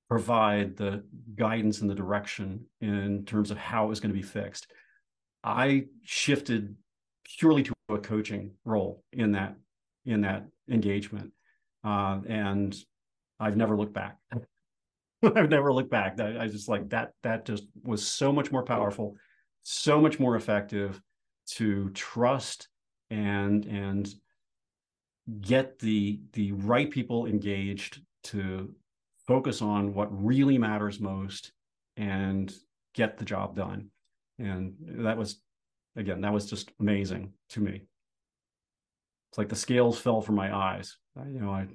provide 0.09 0.77
the 0.77 1.05
guidance 1.35 1.81
and 1.81 1.91
the 1.91 1.95
direction 1.95 2.67
in 2.81 3.25
terms 3.25 3.51
of 3.51 3.59
how 3.59 3.87
it 3.87 3.89
was 3.89 4.01
going 4.01 4.15
to 4.15 4.21
be 4.21 4.27
fixed. 4.27 4.69
I 5.43 5.87
shifted 6.03 6.77
purely 7.39 7.65
to 7.65 7.75
a 7.91 7.99
coaching 7.99 8.53
role 8.65 9.03
in 9.13 9.33
that 9.33 9.57
in 10.07 10.23
that 10.23 10.47
engagement, 10.71 11.33
uh, 11.85 12.21
and 12.29 12.77
I've 13.39 13.57
never 13.57 13.77
looked 13.77 13.93
back. 13.93 14.17
I've 15.23 15.51
never 15.51 15.73
looked 15.73 15.91
back. 15.91 16.21
I, 16.21 16.45
I 16.45 16.47
just 16.49 16.69
like 16.69 16.89
that. 16.91 17.13
That 17.23 17.45
just 17.45 17.65
was 17.83 18.07
so 18.07 18.33
much 18.33 18.51
more 18.53 18.63
powerful, 18.63 19.17
so 19.63 20.01
much 20.01 20.19
more 20.19 20.37
effective 20.37 21.01
to 21.49 21.91
trust 21.91 22.69
and 23.11 23.65
and 23.67 24.13
get 25.41 25.79
the 25.79 26.21
the 26.33 26.53
right 26.53 26.91
people 26.91 27.27
engaged 27.27 28.01
to 28.25 28.75
focus 29.27 29.63
on 29.63 29.93
what 29.95 30.09
really 30.11 30.59
matters 30.59 31.01
most 31.01 31.53
and 31.97 32.53
get 32.95 33.19
the 33.19 33.25
job 33.25 33.57
done. 33.57 33.91
And 34.39 34.75
that 34.81 35.17
was, 35.17 35.41
again, 35.97 36.21
that 36.21 36.33
was 36.33 36.49
just 36.49 36.71
amazing 36.81 37.33
to 37.51 37.61
me. 37.61 37.83
It's 39.37 39.39
like 39.39 39.51
the 39.51 39.55
scales 39.55 39.99
fell 39.99 40.23
from 40.23 40.35
my 40.35 40.57
eyes. 40.57 40.97
I, 41.15 41.29
you 41.29 41.41
know, 41.41 41.51
I 41.51 41.67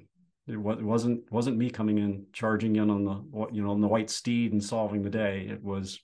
it, 0.48 0.56
wasn't 0.56 1.30
wasn't 1.30 1.58
me 1.58 1.70
coming 1.70 1.98
in 1.98 2.26
charging 2.32 2.74
in 2.74 2.90
on 2.90 3.04
the 3.04 3.46
you 3.52 3.62
know 3.62 3.70
on 3.70 3.80
the 3.80 3.86
white 3.86 4.10
steed 4.10 4.50
and 4.50 4.60
solving 4.60 5.00
the 5.00 5.10
day. 5.10 5.46
It 5.48 5.62
was 5.62 6.00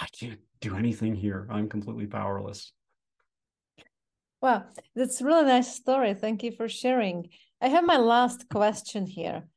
I 0.00 0.06
can't 0.16 0.38
do 0.60 0.76
anything 0.76 1.16
here. 1.16 1.48
I'm 1.50 1.68
completely 1.68 2.06
powerless. 2.06 2.70
Wow, 4.40 4.66
that's 4.94 5.20
a 5.20 5.24
really 5.24 5.44
nice 5.44 5.74
story. 5.74 6.14
Thank 6.14 6.44
you 6.44 6.52
for 6.52 6.68
sharing. 6.68 7.30
I 7.60 7.66
have 7.66 7.84
my 7.84 7.96
last 7.96 8.48
question 8.48 9.08
here. 9.08 9.48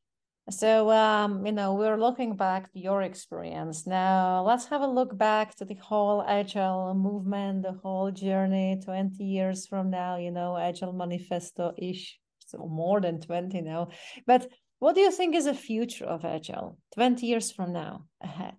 So, 0.50 0.90
um, 0.90 1.44
you 1.44 1.52
know, 1.52 1.74
we're 1.74 1.98
looking 1.98 2.34
back 2.34 2.72
to 2.72 2.78
your 2.78 3.02
experience. 3.02 3.86
Now, 3.86 4.42
let's 4.46 4.64
have 4.66 4.80
a 4.80 4.86
look 4.86 5.16
back 5.16 5.54
to 5.56 5.66
the 5.66 5.74
whole 5.74 6.24
Agile 6.26 6.94
movement, 6.94 7.64
the 7.64 7.72
whole 7.72 8.10
journey 8.10 8.80
20 8.82 9.22
years 9.22 9.66
from 9.66 9.90
now, 9.90 10.16
you 10.16 10.30
know, 10.30 10.56
Agile 10.56 10.94
Manifesto 10.94 11.74
ish, 11.76 12.18
so 12.46 12.66
more 12.66 12.98
than 13.00 13.20
20 13.20 13.60
now. 13.60 13.88
But 14.26 14.50
what 14.78 14.94
do 14.94 15.02
you 15.02 15.10
think 15.10 15.34
is 15.34 15.44
the 15.44 15.54
future 15.54 16.06
of 16.06 16.24
Agile 16.24 16.78
20 16.94 17.26
years 17.26 17.52
from 17.52 17.74
now 17.74 18.06
ahead? 18.22 18.56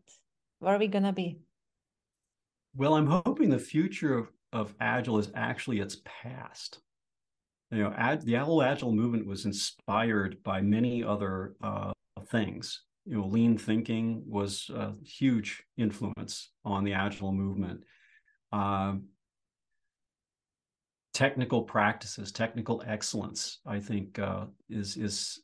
Where 0.60 0.76
are 0.76 0.80
we 0.80 0.88
going 0.88 1.06
to 1.06 1.14
be? 1.14 1.40
Well, 2.76 2.94
I'm 2.94 3.08
hoping 3.08 3.50
the 3.50 3.58
future 3.58 4.16
of, 4.16 4.28
of 4.54 4.76
Agile 4.80 5.18
is 5.18 5.32
actually 5.34 5.80
its 5.80 5.98
past 6.06 6.82
you 7.72 7.84
know, 7.84 7.94
ad, 7.96 8.22
the 8.22 8.36
agile 8.36 8.92
movement 8.92 9.26
was 9.26 9.46
inspired 9.46 10.42
by 10.44 10.62
many 10.62 11.04
other 11.04 11.56
uh, 11.62 11.92
things. 12.28 12.84
You 13.06 13.18
know, 13.18 13.28
lean 13.28 13.58
thinking 13.58 14.24
was 14.26 14.70
a 14.74 14.94
huge 15.04 15.64
influence 15.78 16.52
on 16.66 16.84
the 16.84 16.94
agile 16.94 17.32
movement. 17.32 17.84
Uh, 18.52 18.96
technical 21.14 21.64
practices, 21.64 22.32
technical 22.32 22.84
excellence, 22.86 23.60
I 23.66 23.80
think 23.80 24.18
uh, 24.20 24.46
is 24.70 24.98
is 24.98 25.42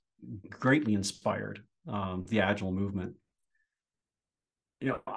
greatly 0.49 0.93
inspired 0.93 1.63
um, 1.88 2.25
the 2.29 2.39
agile 2.39 2.71
movement. 2.71 3.13
You 4.79 4.89
know, 4.89 5.15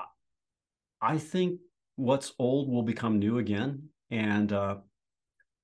I 1.01 1.19
think 1.19 1.61
what's 1.97 2.33
old 2.39 2.69
will 2.69 2.83
become 2.83 3.19
new 3.19 3.39
again, 3.39 3.89
and 4.11 4.53
uh, 4.53 4.77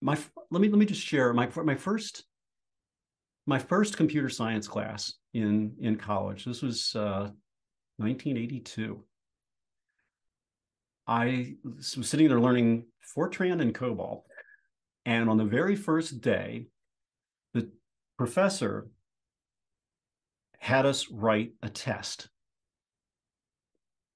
my 0.00 0.18
let 0.50 0.60
me 0.60 0.68
let 0.68 0.78
me 0.78 0.86
just 0.86 1.02
share 1.02 1.32
my 1.32 1.48
my 1.64 1.74
first 1.74 2.24
my 3.46 3.58
first 3.58 3.96
computer 3.96 4.28
science 4.28 4.66
class 4.66 5.14
in 5.32 5.74
in 5.80 5.96
college. 5.96 6.44
This 6.44 6.62
was 6.62 6.94
uh, 6.94 7.30
1982. 7.98 9.02
I 11.06 11.56
was 11.64 12.08
sitting 12.08 12.28
there 12.28 12.40
learning 12.40 12.86
Fortran 13.14 13.60
and 13.60 13.74
COBOL, 13.74 14.22
and 15.04 15.28
on 15.28 15.36
the 15.36 15.44
very 15.44 15.76
first 15.76 16.20
day, 16.20 16.66
the 17.52 17.70
professor 18.16 18.88
had 20.58 20.86
us 20.86 21.10
write 21.10 21.52
a 21.62 21.68
test. 21.68 22.28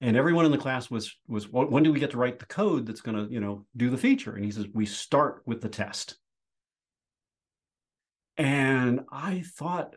And 0.01 0.15
everyone 0.15 0.45
in 0.45 0.51
the 0.51 0.57
class 0.57 0.89
was 0.89 1.13
was 1.27 1.49
when 1.51 1.83
do 1.83 1.91
we 1.91 1.99
get 1.99 2.11
to 2.11 2.17
write 2.17 2.39
the 2.39 2.45
code 2.45 2.85
that's 2.85 3.01
going 3.01 3.17
to, 3.17 3.31
you 3.31 3.41
know, 3.41 3.65
do 3.75 3.89
the 3.89 3.97
feature? 3.97 4.33
And 4.33 4.45
he 4.45 4.51
says, 4.51 4.65
we 4.73 4.85
start 4.85 5.41
with 5.45 5.61
the 5.61 5.69
test. 5.69 6.15
And 8.37 9.01
I 9.11 9.43
thought 9.57 9.95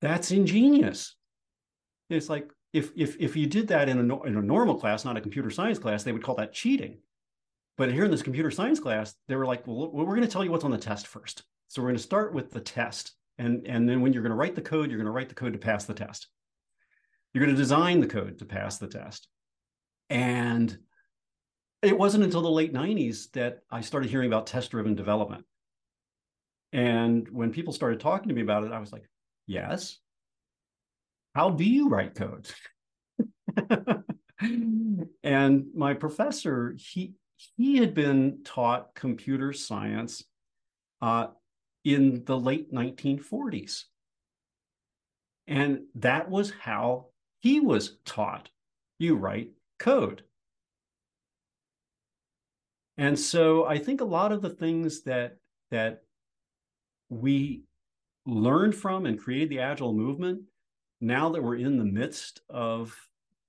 that's 0.00 0.30
ingenious. 0.30 1.16
It's 2.08 2.28
like 2.28 2.48
if 2.72 2.92
if 2.94 3.16
if 3.18 3.34
you 3.34 3.46
did 3.46 3.68
that 3.68 3.88
in 3.88 3.98
a 4.10 4.22
in 4.22 4.36
a 4.36 4.42
normal 4.42 4.76
class, 4.76 5.04
not 5.04 5.16
a 5.16 5.20
computer 5.20 5.50
science 5.50 5.78
class, 5.78 6.04
they 6.04 6.12
would 6.12 6.22
call 6.22 6.36
that 6.36 6.52
cheating. 6.52 6.98
But 7.76 7.92
here 7.92 8.04
in 8.04 8.10
this 8.10 8.22
computer 8.22 8.52
science 8.52 8.78
class, 8.78 9.14
they 9.26 9.34
were 9.34 9.46
like, 9.46 9.66
well, 9.66 9.90
we're 9.90 10.04
going 10.04 10.20
to 10.20 10.28
tell 10.28 10.44
you 10.44 10.50
what's 10.52 10.64
on 10.64 10.70
the 10.70 10.78
test 10.78 11.08
first. 11.08 11.42
So 11.68 11.82
we're 11.82 11.88
going 11.88 11.96
to 11.96 12.02
start 12.02 12.32
with 12.32 12.52
the 12.52 12.60
test. 12.60 13.12
And, 13.38 13.66
and 13.66 13.88
then 13.88 14.00
when 14.00 14.12
you're 14.12 14.22
going 14.22 14.30
to 14.30 14.36
write 14.36 14.54
the 14.54 14.62
code, 14.62 14.90
you're 14.90 14.98
going 14.98 15.06
to 15.06 15.12
write 15.12 15.28
the 15.28 15.34
code 15.34 15.54
to 15.54 15.58
pass 15.58 15.84
the 15.84 15.94
test. 15.94 16.28
You're 17.34 17.44
going 17.44 17.54
to 17.54 17.60
design 17.60 18.00
the 18.00 18.06
code 18.06 18.38
to 18.38 18.44
pass 18.44 18.78
the 18.78 18.86
test. 18.86 19.26
And 20.08 20.78
it 21.82 21.98
wasn't 21.98 22.24
until 22.24 22.42
the 22.42 22.50
late 22.50 22.72
90s 22.72 23.30
that 23.32 23.58
I 23.70 23.80
started 23.80 24.08
hearing 24.08 24.28
about 24.28 24.46
test 24.46 24.70
driven 24.70 24.94
development. 24.94 25.44
And 26.72 27.28
when 27.28 27.52
people 27.52 27.72
started 27.72 28.00
talking 28.00 28.28
to 28.28 28.34
me 28.34 28.42
about 28.42 28.64
it, 28.64 28.72
I 28.72 28.78
was 28.78 28.92
like, 28.92 29.08
yes. 29.46 29.98
How 31.34 31.50
do 31.50 31.64
you 31.64 31.88
write 31.88 32.14
code? 32.14 32.48
and 35.22 35.66
my 35.74 35.94
professor, 35.94 36.74
he 36.78 37.14
he 37.56 37.76
had 37.76 37.94
been 37.94 38.38
taught 38.44 38.94
computer 38.94 39.52
science 39.52 40.24
uh, 41.02 41.26
in 41.84 42.24
the 42.24 42.38
late 42.38 42.72
1940s. 42.72 43.84
And 45.46 45.80
that 45.96 46.30
was 46.30 46.52
how 46.60 47.08
he 47.44 47.60
was 47.60 47.98
taught. 48.06 48.48
You 48.98 49.16
write 49.16 49.50
code. 49.78 50.22
And 52.96 53.18
so 53.18 53.66
I 53.66 53.76
think 53.76 54.00
a 54.00 54.06
lot 54.06 54.32
of 54.32 54.40
the 54.40 54.48
things 54.48 55.02
that 55.02 55.36
that 55.70 56.04
we 57.10 57.64
learned 58.24 58.74
from 58.74 59.04
and 59.04 59.18
created 59.18 59.50
the 59.50 59.60
agile 59.60 59.92
movement, 59.92 60.40
now 61.02 61.28
that 61.28 61.42
we're 61.42 61.56
in 61.56 61.76
the 61.76 61.84
midst 61.84 62.40
of 62.48 62.96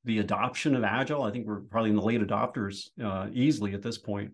the 0.03 0.19
adoption 0.19 0.75
of 0.75 0.84
agile. 0.84 1.23
I 1.23 1.31
think 1.31 1.47
we're 1.47 1.62
probably 1.62 1.91
in 1.91 1.95
the 1.95 2.01
late 2.01 2.19
adopters 2.19 2.89
uh, 3.01 3.29
easily 3.31 3.73
at 3.73 3.81
this 3.81 3.97
point. 3.97 4.34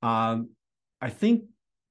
Um, 0.00 0.48
I 1.02 1.10
think 1.10 1.44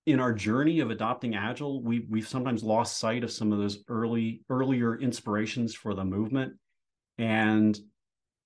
in 0.07 0.19
our 0.19 0.33
journey 0.33 0.79
of 0.79 0.89
adopting 0.89 1.35
agile, 1.35 1.83
we 1.83 2.07
we've 2.09 2.27
sometimes 2.27 2.63
lost 2.63 2.97
sight 2.97 3.23
of 3.23 3.31
some 3.31 3.51
of 3.51 3.59
those 3.59 3.83
early 3.87 4.41
earlier 4.49 4.99
inspirations 4.99 5.75
for 5.75 5.93
the 5.93 6.03
movement, 6.03 6.53
and 7.17 7.77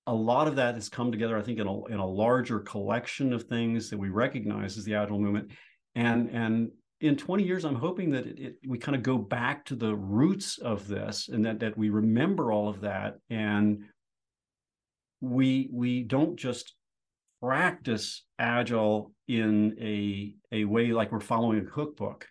a 0.06 0.14
lot 0.14 0.48
of 0.48 0.56
that 0.56 0.74
has 0.74 0.88
come 0.88 1.12
together. 1.12 1.36
I 1.38 1.42
think 1.42 1.58
in 1.58 1.66
a 1.66 1.84
in 1.86 1.98
a 1.98 2.06
larger 2.06 2.60
collection 2.60 3.32
of 3.32 3.44
things 3.44 3.90
that 3.90 3.98
we 3.98 4.08
recognize 4.08 4.78
as 4.78 4.84
the 4.84 4.94
agile 4.94 5.18
movement, 5.18 5.50
and 5.94 6.30
and 6.30 6.70
in 7.00 7.16
20 7.16 7.44
years, 7.44 7.64
I'm 7.64 7.76
hoping 7.76 8.10
that 8.10 8.26
it, 8.26 8.38
it, 8.38 8.56
we 8.66 8.78
kind 8.78 8.96
of 8.96 9.02
go 9.02 9.18
back 9.18 9.64
to 9.66 9.76
the 9.76 9.94
roots 9.94 10.58
of 10.58 10.88
this 10.88 11.28
and 11.28 11.44
that, 11.46 11.60
that 11.60 11.78
we 11.78 11.90
remember 11.90 12.50
all 12.50 12.68
of 12.68 12.80
that 12.80 13.18
and 13.30 13.84
we 15.20 15.68
we 15.72 16.02
don't 16.02 16.36
just 16.36 16.74
practice 17.40 18.24
agile 18.38 19.12
in 19.28 19.76
a 19.80 20.34
a 20.52 20.64
way 20.64 20.92
like 20.92 21.12
we're 21.12 21.20
following 21.20 21.60
a 21.60 21.70
cookbook 21.70 22.26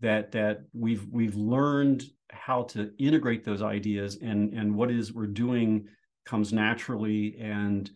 that 0.00 0.32
that 0.32 0.62
we've 0.72 1.06
we've 1.10 1.36
learned 1.36 2.04
how 2.32 2.62
to 2.62 2.92
integrate 2.98 3.44
those 3.44 3.62
ideas 3.62 4.18
and 4.22 4.52
and 4.54 4.74
what 4.74 4.90
is 4.90 5.12
we're 5.12 5.26
doing 5.26 5.86
comes 6.24 6.52
naturally 6.52 7.36
and 7.40 7.90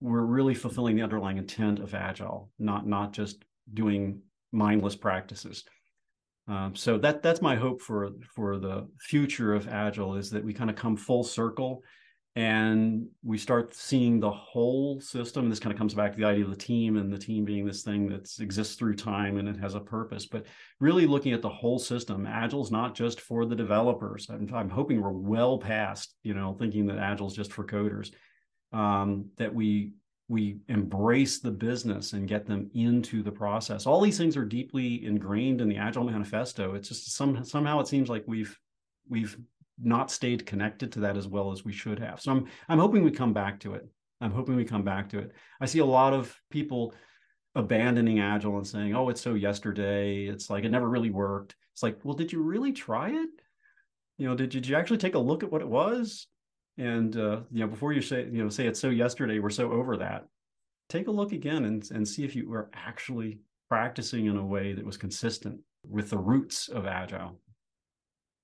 we're 0.00 0.22
really 0.22 0.54
fulfilling 0.54 0.96
the 0.96 1.02
underlying 1.02 1.38
intent 1.38 1.78
of 1.78 1.94
agile 1.94 2.50
not 2.58 2.86
not 2.86 3.12
just 3.12 3.44
doing 3.74 4.20
mindless 4.52 4.94
practices. 4.94 5.64
Um, 6.48 6.74
so 6.74 6.98
that 6.98 7.22
that's 7.22 7.40
my 7.40 7.54
hope 7.54 7.80
for 7.80 8.10
for 8.34 8.58
the 8.58 8.88
future 9.00 9.54
of 9.54 9.68
agile 9.68 10.16
is 10.16 10.30
that 10.30 10.44
we 10.44 10.52
kind 10.52 10.70
of 10.70 10.76
come 10.76 10.96
full 10.96 11.24
circle 11.24 11.82
and 12.34 13.06
we 13.22 13.36
start 13.36 13.74
seeing 13.74 14.18
the 14.18 14.30
whole 14.30 15.00
system. 15.00 15.50
This 15.50 15.60
kind 15.60 15.72
of 15.72 15.78
comes 15.78 15.92
back 15.92 16.12
to 16.12 16.18
the 16.18 16.26
idea 16.26 16.44
of 16.44 16.50
the 16.50 16.56
team 16.56 16.96
and 16.96 17.12
the 17.12 17.18
team 17.18 17.44
being 17.44 17.66
this 17.66 17.82
thing 17.82 18.08
that 18.08 18.30
exists 18.40 18.76
through 18.76 18.94
time 18.94 19.36
and 19.36 19.48
it 19.48 19.58
has 19.58 19.74
a 19.74 19.80
purpose. 19.80 20.24
But 20.24 20.46
really 20.80 21.06
looking 21.06 21.34
at 21.34 21.42
the 21.42 21.50
whole 21.50 21.78
system, 21.78 22.26
Agile 22.26 22.62
is 22.62 22.70
not 22.70 22.94
just 22.94 23.20
for 23.20 23.44
the 23.44 23.54
developers. 23.54 24.28
I'm, 24.30 24.48
I'm 24.54 24.70
hoping 24.70 25.02
we're 25.02 25.10
well 25.10 25.58
past, 25.58 26.14
you 26.22 26.32
know, 26.32 26.56
thinking 26.58 26.86
that 26.86 26.98
Agile 26.98 27.26
is 27.26 27.34
just 27.34 27.52
for 27.52 27.64
coders. 27.64 28.12
Um, 28.72 29.26
that 29.36 29.54
we 29.54 29.92
we 30.28 30.60
embrace 30.68 31.40
the 31.40 31.50
business 31.50 32.14
and 32.14 32.26
get 32.26 32.46
them 32.46 32.70
into 32.72 33.22
the 33.22 33.30
process. 33.30 33.86
All 33.86 34.00
these 34.00 34.16
things 34.16 34.34
are 34.34 34.46
deeply 34.46 35.04
ingrained 35.04 35.60
in 35.60 35.68
the 35.68 35.76
Agile 35.76 36.04
Manifesto. 36.04 36.74
It's 36.74 36.88
just 36.88 37.14
some 37.14 37.44
somehow 37.44 37.80
it 37.80 37.88
seems 37.88 38.08
like 38.08 38.24
we've 38.26 38.58
we've 39.10 39.36
not 39.82 40.10
stayed 40.10 40.46
connected 40.46 40.92
to 40.92 41.00
that 41.00 41.16
as 41.16 41.26
well 41.26 41.52
as 41.52 41.64
we 41.64 41.72
should 41.72 41.98
have. 41.98 42.20
So 42.20 42.32
I'm 42.32 42.46
I'm 42.68 42.78
hoping 42.78 43.02
we 43.02 43.10
come 43.10 43.32
back 43.32 43.60
to 43.60 43.74
it. 43.74 43.86
I'm 44.20 44.30
hoping 44.30 44.56
we 44.56 44.64
come 44.64 44.84
back 44.84 45.08
to 45.10 45.18
it. 45.18 45.32
I 45.60 45.66
see 45.66 45.80
a 45.80 45.84
lot 45.84 46.12
of 46.12 46.34
people 46.50 46.94
abandoning 47.54 48.20
agile 48.20 48.56
and 48.56 48.66
saying, 48.66 48.94
"Oh, 48.94 49.08
it's 49.08 49.20
so 49.20 49.34
yesterday. 49.34 50.26
It's 50.26 50.48
like 50.48 50.64
it 50.64 50.70
never 50.70 50.88
really 50.88 51.10
worked." 51.10 51.56
It's 51.72 51.82
like, 51.82 51.98
"Well, 52.04 52.14
did 52.14 52.32
you 52.32 52.42
really 52.42 52.72
try 52.72 53.10
it? 53.10 53.30
You 54.18 54.28
know, 54.28 54.34
did, 54.34 54.50
did 54.50 54.66
you 54.66 54.76
actually 54.76 54.98
take 54.98 55.14
a 55.14 55.18
look 55.18 55.42
at 55.42 55.50
what 55.50 55.62
it 55.62 55.68
was?" 55.68 56.26
And 56.78 57.16
uh, 57.16 57.40
you 57.50 57.60
know, 57.60 57.68
before 57.68 57.92
you 57.92 58.02
say, 58.02 58.24
you 58.24 58.42
know, 58.42 58.48
say 58.48 58.66
it's 58.66 58.80
so 58.80 58.90
yesterday, 58.90 59.38
we're 59.38 59.50
so 59.50 59.72
over 59.72 59.96
that. 59.98 60.26
Take 60.88 61.08
a 61.08 61.12
look 61.12 61.32
again 61.32 61.64
and 61.64 61.88
and 61.90 62.06
see 62.06 62.24
if 62.24 62.36
you 62.36 62.48
were 62.48 62.70
actually 62.74 63.40
practicing 63.68 64.26
in 64.26 64.36
a 64.36 64.46
way 64.46 64.74
that 64.74 64.84
was 64.84 64.96
consistent 64.96 65.60
with 65.88 66.10
the 66.10 66.18
roots 66.18 66.68
of 66.68 66.86
agile 66.86 67.40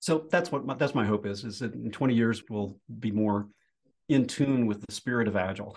so 0.00 0.26
that's 0.30 0.52
what 0.52 0.64
my, 0.64 0.74
that's 0.74 0.94
my 0.94 1.04
hope 1.04 1.26
is 1.26 1.44
is 1.44 1.58
that 1.58 1.74
in 1.74 1.90
20 1.90 2.14
years 2.14 2.42
we'll 2.48 2.76
be 2.98 3.10
more 3.10 3.48
in 4.08 4.26
tune 4.26 4.66
with 4.66 4.84
the 4.84 4.92
spirit 4.92 5.28
of 5.28 5.36
agile. 5.36 5.76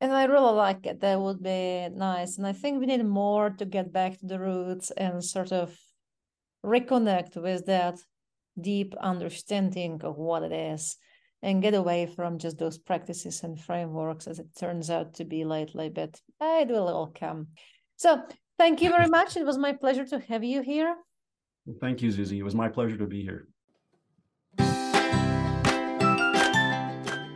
And 0.00 0.12
i 0.12 0.24
really 0.24 0.52
like 0.52 0.86
it. 0.86 1.00
That 1.00 1.20
would 1.20 1.42
be 1.42 1.88
nice. 1.88 2.38
And 2.38 2.46
i 2.46 2.52
think 2.52 2.80
we 2.80 2.86
need 2.86 3.04
more 3.04 3.50
to 3.50 3.64
get 3.64 3.92
back 3.92 4.18
to 4.18 4.26
the 4.26 4.38
roots 4.38 4.90
and 4.90 5.24
sort 5.24 5.52
of 5.52 5.76
reconnect 6.64 7.36
with 7.36 7.66
that 7.66 7.98
deep 8.60 8.94
understanding 9.00 10.00
of 10.04 10.16
what 10.16 10.42
it 10.42 10.52
is 10.52 10.96
and 11.42 11.60
get 11.60 11.74
away 11.74 12.06
from 12.06 12.38
just 12.38 12.56
those 12.56 12.78
practices 12.78 13.42
and 13.42 13.60
frameworks 13.60 14.26
as 14.26 14.38
it 14.38 14.46
turns 14.58 14.88
out 14.88 15.14
to 15.14 15.24
be 15.24 15.44
lately. 15.44 15.90
But 15.90 16.18
it 16.40 16.68
will 16.68 16.88
all 16.88 17.12
come 17.14 17.48
so 17.96 18.22
thank 18.58 18.82
you 18.82 18.90
very 18.90 19.08
much. 19.08 19.36
It 19.36 19.46
was 19.46 19.58
my 19.58 19.72
pleasure 19.72 20.04
to 20.06 20.18
have 20.20 20.44
you 20.44 20.62
here 20.62 20.96
well, 21.66 21.76
thank 21.80 22.02
you, 22.02 22.10
Zuzi. 22.10 22.38
It 22.38 22.42
was 22.42 22.54
my 22.54 22.68
pleasure 22.68 22.96
to 22.96 23.06
be 23.06 23.22
here. 23.22 23.48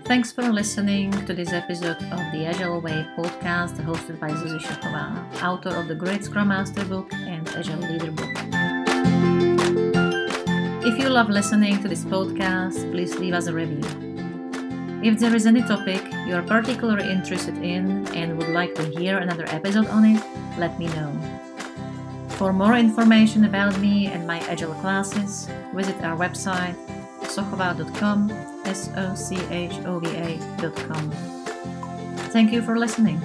Thanks 0.05 0.33
for 0.33 0.51
listening 0.51 1.11
to 1.27 1.35
this 1.35 1.53
episode 1.53 2.03
of 2.11 2.19
the 2.33 2.47
Agile 2.47 2.81
Way 2.81 3.07
podcast 3.15 3.77
hosted 3.85 4.19
by 4.19 4.31
Zuzi 4.31 4.59
Šochová, 4.59 5.43
author 5.43 5.69
of 5.77 5.87
the 5.87 5.95
Great 5.95 6.25
Scrum 6.25 6.49
Master 6.49 6.83
book 6.87 7.13
and 7.13 7.47
Agile 7.51 7.81
Leader 7.81 8.11
book. 8.13 8.35
If 10.87 10.99
you 10.99 11.11
love 11.11 11.29
listening 11.29 11.83
to 11.83 11.89
this 11.89 12.05
podcast, 12.05 12.91
please 12.91 13.17
leave 13.19 13.35
us 13.35 13.49
a 13.49 13.53
review. 13.53 13.85
If 15.05 15.19
there 15.21 15.35
is 15.37 15.45
any 15.45 15.61
topic 15.61 16.03
you 16.27 16.35
are 16.35 16.43
particularly 16.43 17.13
interested 17.13 17.59
in 17.59 18.09
and 18.17 18.39
would 18.39 18.49
like 18.49 18.75
to 18.77 18.85
hear 18.85 19.19
another 19.19 19.45
episode 19.49 19.89
on 19.89 20.07
it, 20.07 20.23
let 20.57 20.79
me 20.79 20.87
know. 20.87 21.38
For 22.39 22.53
more 22.53 22.77
information 22.77 23.47
about 23.47 23.77
me 23.81 24.07
and 24.07 24.25
my 24.25 24.39
Agile 24.49 24.73
classes, 24.75 25.49
visit 25.75 26.01
our 26.05 26.17
website 26.17 26.77
sochova.com, 27.23 28.31
S 28.65 28.91
O 28.97 29.15
C 29.17 29.37
H 29.51 29.75
O 29.85 29.99
V 29.99 30.07
A.com. 30.17 31.11
Thank 32.31 32.53
you 32.53 32.63
for 32.63 32.79
listening. 32.79 33.21